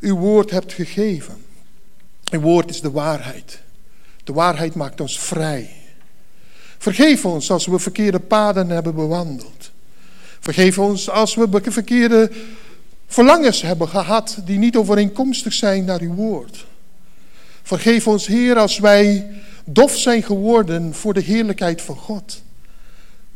uw 0.00 0.16
woord 0.16 0.50
hebt 0.50 0.72
gegeven. 0.72 1.34
Uw 2.32 2.40
woord 2.40 2.70
is 2.70 2.80
de 2.80 2.90
waarheid. 2.90 3.60
De 4.24 4.32
waarheid 4.32 4.74
maakt 4.74 5.00
ons 5.00 5.20
vrij. 5.20 5.70
Vergeef 6.78 7.24
ons 7.24 7.50
als 7.50 7.66
we 7.66 7.78
verkeerde 7.78 8.20
paden 8.20 8.68
hebben 8.68 8.94
bewandeld. 8.94 9.70
Vergeef 10.40 10.78
ons 10.78 11.10
als 11.10 11.34
we 11.34 11.60
verkeerde 11.62 12.30
verlangens 13.06 13.62
hebben 13.62 13.88
gehad 13.88 14.38
die 14.44 14.58
niet 14.58 14.76
overeenkomstig 14.76 15.52
zijn 15.52 15.84
naar 15.84 16.00
uw 16.00 16.14
woord. 16.14 16.66
Vergeef 17.62 18.06
ons, 18.06 18.26
Heer, 18.26 18.56
als 18.58 18.78
wij 18.78 19.30
dof 19.64 19.98
zijn 19.98 20.22
geworden 20.22 20.94
voor 20.94 21.14
de 21.14 21.22
heerlijkheid 21.22 21.82
van 21.82 21.96
God. 21.96 22.42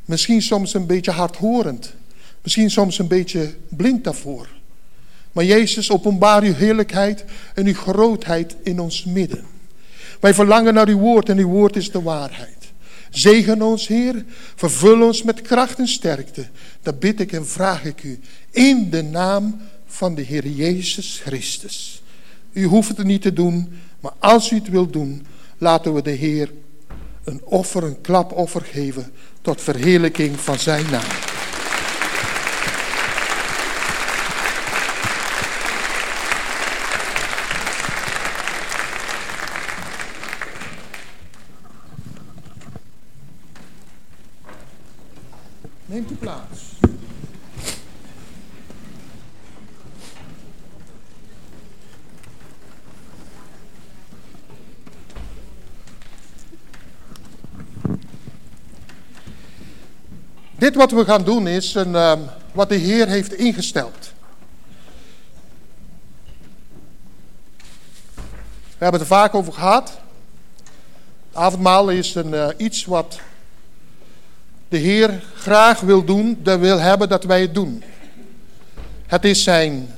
Misschien 0.04 0.42
soms 0.42 0.74
een 0.74 0.86
beetje 0.86 1.10
hardhorend. 1.10 1.94
Misschien 2.42 2.70
soms 2.70 2.98
een 2.98 3.08
beetje 3.08 3.54
blind 3.68 4.04
daarvoor. 4.04 4.56
Maar 5.32 5.44
Jezus, 5.44 5.90
openbaar 5.90 6.42
uw 6.42 6.54
heerlijkheid 6.54 7.24
en 7.54 7.66
uw 7.66 7.74
grootheid 7.74 8.56
in 8.62 8.80
ons 8.80 9.04
midden. 9.04 9.44
Wij 10.20 10.34
verlangen 10.34 10.74
naar 10.74 10.88
uw 10.88 10.98
woord 10.98 11.28
en 11.28 11.38
uw 11.38 11.48
woord 11.48 11.76
is 11.76 11.90
de 11.90 12.02
waarheid. 12.02 12.58
Zegen 13.10 13.62
ons, 13.62 13.86
Heer. 13.86 14.24
Vervul 14.54 15.02
ons 15.02 15.22
met 15.22 15.40
kracht 15.40 15.78
en 15.78 15.88
sterkte. 15.88 16.46
Dat 16.82 16.98
bid 16.98 17.20
ik 17.20 17.32
en 17.32 17.46
vraag 17.46 17.84
ik 17.84 18.02
u 18.02 18.20
in 18.50 18.90
de 18.90 19.02
naam 19.02 19.60
van 19.86 20.14
de 20.14 20.22
Heer 20.22 20.46
Jezus 20.46 21.20
Christus. 21.24 22.02
U 22.52 22.64
hoeft 22.64 22.96
het 22.96 23.06
niet 23.06 23.22
te 23.22 23.32
doen, 23.32 23.72
maar 24.00 24.12
als 24.18 24.50
u 24.50 24.56
het 24.56 24.68
wilt 24.68 24.92
doen, 24.92 25.26
laten 25.58 25.94
we 25.94 26.02
de 26.02 26.10
Heer 26.10 26.52
een 27.24 27.40
offer, 27.44 27.84
een 27.84 28.00
klapoffer 28.00 28.62
geven 28.62 29.12
tot 29.40 29.60
verheerlijking 29.60 30.40
van 30.40 30.58
zijn 30.58 30.90
naam. 30.90 31.37
Neemt 45.88 46.10
u 46.10 46.14
plaats. 46.14 46.60
Dit 60.56 60.74
wat 60.74 60.90
we 60.90 61.04
gaan 61.04 61.24
doen 61.24 61.46
is 61.46 61.74
een, 61.74 61.90
uh, 61.90 62.12
wat 62.52 62.68
de 62.68 62.74
Heer 62.74 63.08
heeft 63.08 63.32
ingesteld. 63.32 64.12
We 68.14 68.84
hebben 68.84 69.00
het 69.00 69.10
er 69.10 69.16
vaak 69.16 69.34
over 69.34 69.52
gehad. 69.52 70.00
Het 71.28 71.36
avondmaal 71.36 71.88
is 71.88 72.14
een, 72.14 72.32
uh, 72.32 72.48
iets 72.56 72.84
wat 72.84 73.20
de 74.68 74.76
Heer 74.76 75.22
graag 75.34 75.80
wil 75.80 76.04
doen, 76.04 76.38
dat 76.42 76.60
wil 76.60 76.78
hebben 76.78 77.08
dat 77.08 77.24
wij 77.24 77.40
het 77.40 77.54
doen. 77.54 77.82
Het 79.06 79.24
is 79.24 79.42
zijn 79.42 79.88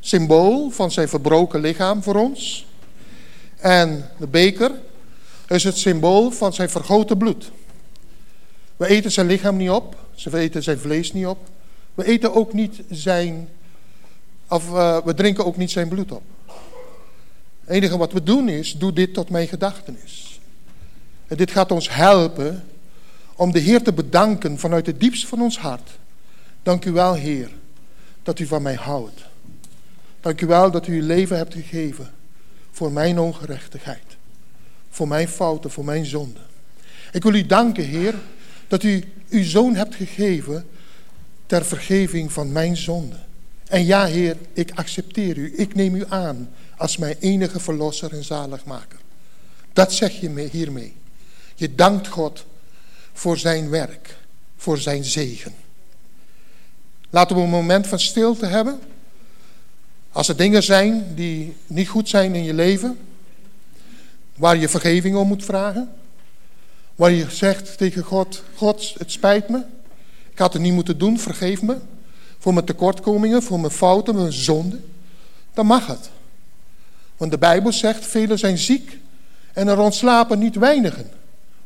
symbool 0.00 0.70
van 0.70 0.90
zijn 0.90 1.08
verbroken 1.08 1.60
lichaam 1.60 2.02
voor 2.02 2.14
ons. 2.14 2.66
En 3.56 4.10
de 4.18 4.26
beker 4.26 4.70
is 5.48 5.64
het 5.64 5.78
symbool 5.78 6.30
van 6.30 6.52
zijn 6.52 6.70
vergoten 6.70 7.18
bloed. 7.18 7.50
We 8.76 8.86
eten 8.86 9.12
zijn 9.12 9.26
lichaam 9.26 9.56
niet 9.56 9.70
op, 9.70 9.96
ze 10.14 10.38
eten 10.38 10.62
zijn 10.62 10.78
vlees 10.78 11.12
niet 11.12 11.26
op. 11.26 11.38
We 11.94 12.04
eten 12.04 12.34
ook 12.34 12.52
niet 12.52 12.82
zijn, 12.90 13.48
of 14.48 14.70
uh, 14.70 14.98
we 15.04 15.14
drinken 15.14 15.44
ook 15.44 15.56
niet 15.56 15.70
zijn 15.70 15.88
bloed 15.88 16.12
op. 16.12 16.22
Het 17.60 17.74
enige 17.74 17.96
wat 17.98 18.12
we 18.12 18.22
doen 18.22 18.48
is, 18.48 18.72
doe 18.78 18.92
dit 18.92 19.14
tot 19.14 19.30
mijn 19.30 19.48
gedachtenis. 19.48 20.40
En 21.26 21.36
dit 21.36 21.50
gaat 21.50 21.70
ons 21.70 21.90
helpen 21.90 22.64
om 23.36 23.52
de 23.52 23.58
Heer 23.58 23.82
te 23.82 23.92
bedanken 23.92 24.58
vanuit 24.58 24.86
het 24.86 25.00
diepst 25.00 25.26
van 25.26 25.40
ons 25.40 25.58
hart. 25.58 25.90
Dank 26.62 26.84
u 26.84 26.92
wel, 26.92 27.14
Heer, 27.14 27.50
dat 28.22 28.38
u 28.38 28.46
van 28.46 28.62
mij 28.62 28.74
houdt. 28.74 29.24
Dank 30.20 30.40
u 30.40 30.46
wel 30.46 30.70
dat 30.70 30.86
u 30.86 31.00
uw 31.00 31.06
leven 31.06 31.36
hebt 31.36 31.54
gegeven 31.54 32.10
voor 32.70 32.92
mijn 32.92 33.18
ongerechtigheid. 33.18 34.16
Voor 34.90 35.08
mijn 35.08 35.28
fouten, 35.28 35.70
voor 35.70 35.84
mijn 35.84 36.06
zonden. 36.06 36.42
Ik 37.12 37.22
wil 37.22 37.34
u 37.34 37.46
danken, 37.46 37.84
Heer, 37.84 38.14
dat 38.68 38.82
u 38.82 39.04
uw 39.28 39.44
zoon 39.44 39.74
hebt 39.74 39.94
gegeven 39.94 40.66
ter 41.46 41.64
vergeving 41.64 42.32
van 42.32 42.52
mijn 42.52 42.76
zonde. 42.76 43.16
En 43.66 43.84
ja, 43.84 44.06
Heer, 44.06 44.36
ik 44.52 44.70
accepteer 44.74 45.36
u. 45.36 45.52
Ik 45.56 45.74
neem 45.74 45.94
u 45.94 46.04
aan 46.08 46.50
als 46.76 46.96
mijn 46.96 47.16
enige 47.20 47.60
verlosser 47.60 48.12
en 48.12 48.24
zaligmaker. 48.24 48.98
Dat 49.72 49.92
zeg 49.92 50.20
je 50.20 50.48
hiermee. 50.50 50.94
Je 51.54 51.74
dankt 51.74 52.08
God 52.08 52.44
voor 53.12 53.38
zijn 53.38 53.70
werk, 53.70 54.16
voor 54.56 54.78
zijn 54.78 55.04
zegen. 55.04 55.54
Laten 57.10 57.36
we 57.36 57.42
een 57.42 57.50
moment 57.50 57.86
van 57.86 58.00
stilte 58.00 58.46
hebben. 58.46 58.80
Als 60.12 60.28
er 60.28 60.36
dingen 60.36 60.62
zijn 60.62 61.14
die 61.14 61.56
niet 61.66 61.88
goed 61.88 62.08
zijn 62.08 62.34
in 62.34 62.44
je 62.44 62.54
leven, 62.54 62.98
waar 64.36 64.56
je 64.56 64.68
vergeving 64.68 65.16
om 65.16 65.28
moet 65.28 65.44
vragen, 65.44 65.92
waar 66.94 67.10
je 67.10 67.30
zegt 67.30 67.78
tegen 67.78 68.02
God, 68.02 68.42
God, 68.54 68.94
het 68.98 69.12
spijt 69.12 69.48
me, 69.48 69.64
ik 70.30 70.38
had 70.38 70.52
het 70.52 70.62
niet 70.62 70.72
moeten 70.72 70.98
doen, 70.98 71.18
vergeef 71.18 71.62
me, 71.62 71.76
voor 72.38 72.54
mijn 72.54 72.66
tekortkomingen, 72.66 73.42
voor 73.42 73.60
mijn 73.60 73.72
fouten, 73.72 74.14
mijn 74.14 74.32
zonden, 74.32 74.84
dan 75.54 75.66
mag 75.66 75.86
het. 75.86 76.10
Want 77.16 77.30
de 77.30 77.38
Bijbel 77.38 77.72
zegt, 77.72 78.06
velen 78.06 78.38
zijn 78.38 78.58
ziek 78.58 78.98
en 79.52 79.68
er 79.68 79.78
ontslapen 79.78 80.38
niet 80.38 80.56
weinigen. 80.56 81.10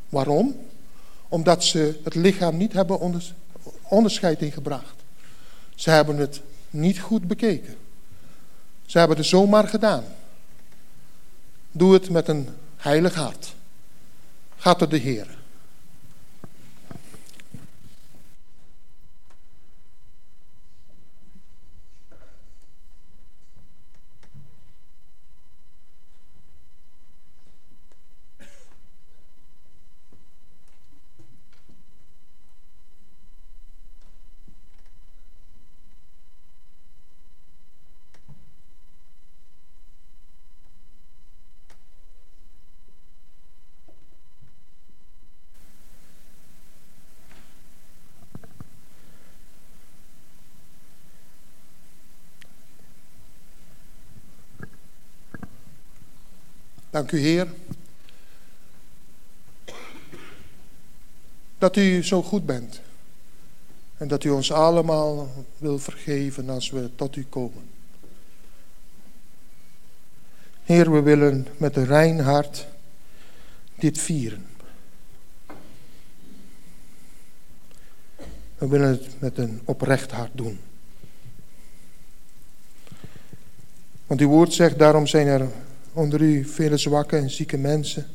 Waarom? 0.08 0.56
Omdat 1.36 1.64
ze 1.64 2.00
het 2.04 2.14
lichaam 2.14 2.56
niet 2.56 2.72
hebben 2.72 3.24
onderscheid 3.82 4.42
ingebracht. 4.42 4.94
Ze 5.74 5.90
hebben 5.90 6.16
het 6.16 6.40
niet 6.70 7.00
goed 7.00 7.26
bekeken. 7.26 7.76
Ze 8.86 8.98
hebben 8.98 9.16
het 9.16 9.26
zomaar 9.26 9.68
gedaan. 9.68 10.04
Doe 11.72 11.92
het 11.92 12.10
met 12.10 12.28
een 12.28 12.48
heilig 12.76 13.14
hart. 13.14 13.54
Ga 14.56 14.74
tot 14.74 14.90
de 14.90 14.96
Heer. 14.96 15.35
Dank 57.06 57.18
u, 57.18 57.26
Heer. 57.26 57.48
Dat 61.58 61.76
u 61.76 62.04
zo 62.04 62.22
goed 62.22 62.46
bent. 62.46 62.80
En 63.96 64.08
dat 64.08 64.24
u 64.24 64.30
ons 64.30 64.52
allemaal 64.52 65.28
wil 65.58 65.78
vergeven 65.78 66.48
als 66.48 66.70
we 66.70 66.90
tot 66.94 67.16
u 67.16 67.24
komen. 67.24 67.68
Heer, 70.64 70.92
we 70.92 71.02
willen 71.02 71.46
met 71.56 71.76
een 71.76 71.86
rein 71.86 72.20
hart 72.20 72.66
dit 73.74 73.98
vieren. 73.98 74.46
We 78.58 78.68
willen 78.68 78.88
het 78.88 79.20
met 79.20 79.38
een 79.38 79.60
oprecht 79.64 80.10
hart 80.10 80.32
doen. 80.34 80.60
Want 84.06 84.20
uw 84.20 84.28
woord 84.28 84.52
zegt, 84.52 84.78
daarom 84.78 85.06
zijn 85.06 85.26
er 85.26 85.48
onder 85.96 86.20
u 86.20 86.44
vele 86.44 86.76
zwakke 86.76 87.16
en 87.16 87.30
zieke 87.30 87.56
mensen. 87.56 88.06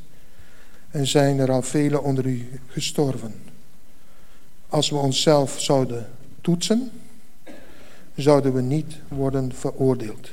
En 0.89 1.07
zijn 1.07 1.39
er 1.39 1.51
al 1.51 1.61
vele 1.61 2.01
onder 2.01 2.25
u 2.25 2.49
gestorven. 2.67 3.33
Als 4.67 4.89
we 4.89 4.95
onszelf 4.95 5.61
zouden 5.61 6.09
toetsen, 6.41 6.91
zouden 8.15 8.53
we 8.53 8.61
niet 8.61 8.95
worden 9.07 9.53
veroordeeld. 9.53 10.29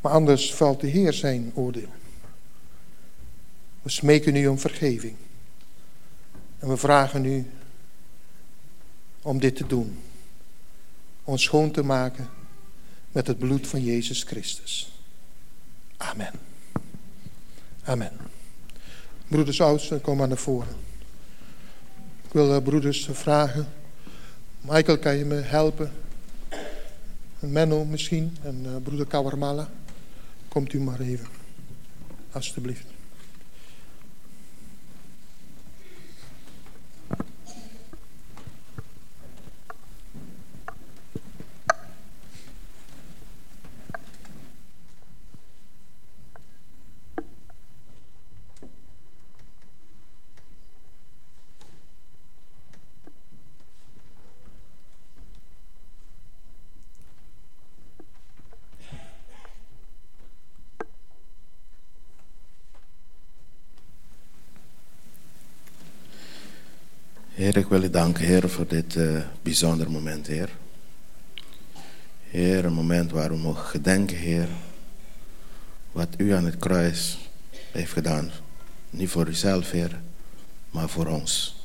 Maar 0.00 0.12
anders 0.12 0.54
valt 0.54 0.80
de 0.80 0.86
Heer 0.86 1.12
zijn 1.12 1.52
oordeel. 1.54 1.92
We 3.82 3.90
smeken 3.90 4.36
u 4.36 4.46
om 4.46 4.58
vergeving. 4.58 5.14
En 6.58 6.68
we 6.68 6.76
vragen 6.76 7.24
u 7.24 7.46
om 9.22 9.38
dit 9.40 9.56
te 9.56 9.66
doen. 9.66 9.98
Ons 11.24 11.42
schoon 11.42 11.70
te 11.70 11.82
maken 11.82 12.28
met 13.12 13.26
het 13.26 13.38
bloed 13.38 13.66
van 13.66 13.82
Jezus 13.82 14.22
Christus. 14.22 14.95
Amen. 15.96 16.32
Amen. 17.84 18.12
Broeders 19.28 19.60
oudsten, 19.60 20.00
kom 20.00 20.16
maar 20.16 20.28
naar 20.28 20.36
voren. 20.36 20.74
Ik 22.26 22.32
wil 22.32 22.54
uh, 22.54 22.62
broeders 22.62 23.08
vragen. 23.12 23.68
Michael, 24.60 24.98
kan 24.98 25.16
je 25.16 25.24
me 25.24 25.34
helpen? 25.34 25.92
Menno 27.38 27.84
misschien. 27.84 28.36
En 28.42 28.80
broeder 28.82 29.06
Kawarmala. 29.06 29.70
Komt 30.48 30.72
u 30.72 30.80
maar 30.80 31.00
even. 31.00 31.26
Alsjeblieft. 32.32 32.95
Ik 67.56 67.66
wil 67.66 67.82
u 67.82 67.90
danken, 67.90 68.24
Heer, 68.24 68.48
voor 68.48 68.66
dit 68.66 68.94
uh, 68.94 69.20
bijzonder 69.42 69.90
moment, 69.90 70.26
Heer. 70.26 70.50
Heer, 72.30 72.64
een 72.64 72.72
moment 72.72 73.10
waar 73.10 73.30
we 73.30 73.36
mogen 73.36 73.64
gedenken, 73.64 74.16
Heer, 74.16 74.48
wat 75.92 76.08
u 76.16 76.32
aan 76.32 76.44
het 76.44 76.56
kruis 76.56 77.18
heeft 77.72 77.92
gedaan. 77.92 78.30
Niet 78.90 79.08
voor 79.08 79.26
uzelf, 79.26 79.70
Heer, 79.70 80.00
maar 80.70 80.88
voor 80.88 81.06
ons. 81.06 81.56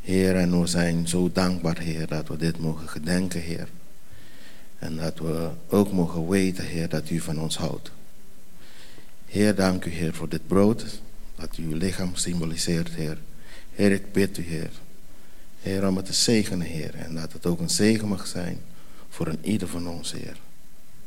Heer, 0.00 0.36
en 0.36 0.60
we 0.60 0.66
zijn 0.66 1.08
zo 1.08 1.30
dankbaar, 1.32 1.78
Heer, 1.78 2.06
dat 2.06 2.28
we 2.28 2.36
dit 2.36 2.58
mogen 2.58 2.88
gedenken, 2.88 3.40
Heer. 3.40 3.68
En 4.78 4.96
dat 4.96 5.18
we 5.18 5.50
ook 5.68 5.92
mogen 5.92 6.28
weten, 6.28 6.64
Heer, 6.64 6.88
dat 6.88 7.10
u 7.10 7.20
van 7.20 7.40
ons 7.40 7.56
houdt. 7.56 7.90
Heer, 9.26 9.54
dank 9.54 9.84
u, 9.84 9.90
Heer, 9.90 10.14
voor 10.14 10.28
dit 10.28 10.46
brood, 10.46 11.00
dat 11.36 11.54
uw 11.54 11.76
lichaam 11.76 12.14
symboliseert, 12.14 12.88
Heer. 12.88 13.18
Heer, 13.74 13.92
ik 13.92 14.12
bid 14.12 14.38
u, 14.38 14.42
Heer. 15.62 15.88
Om 15.88 15.96
het 15.96 16.06
te 16.06 16.12
zegenen, 16.12 16.66
Heer. 16.66 16.94
En 16.94 17.14
dat 17.14 17.32
het 17.32 17.46
ook 17.46 17.60
een 17.60 17.70
zegen 17.70 18.08
mag 18.08 18.26
zijn 18.26 18.58
voor 19.08 19.26
een 19.26 19.38
ieder 19.42 19.68
van 19.68 19.88
ons, 19.88 20.12
Heer. 20.12 20.36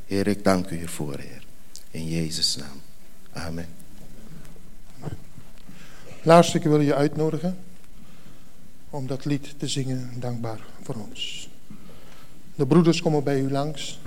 Heer, 0.06 0.26
ik 0.26 0.44
dank 0.44 0.70
u 0.70 0.76
hiervoor, 0.76 1.18
Heer. 1.18 1.44
In 1.90 2.08
Jezus' 2.08 2.56
naam. 2.56 2.80
Amen. 3.32 3.68
Laatste, 6.22 6.58
ik 6.58 6.62
wil 6.62 6.80
je 6.80 6.94
uitnodigen 6.94 7.58
om 8.90 9.06
dat 9.06 9.24
lied 9.24 9.54
te 9.58 9.68
zingen, 9.68 10.10
dankbaar 10.16 10.60
voor 10.82 10.94
ons. 10.94 11.48
De 12.54 12.66
broeders 12.66 13.02
komen 13.02 13.24
bij 13.24 13.40
u 13.40 13.50
langs. 13.50 13.98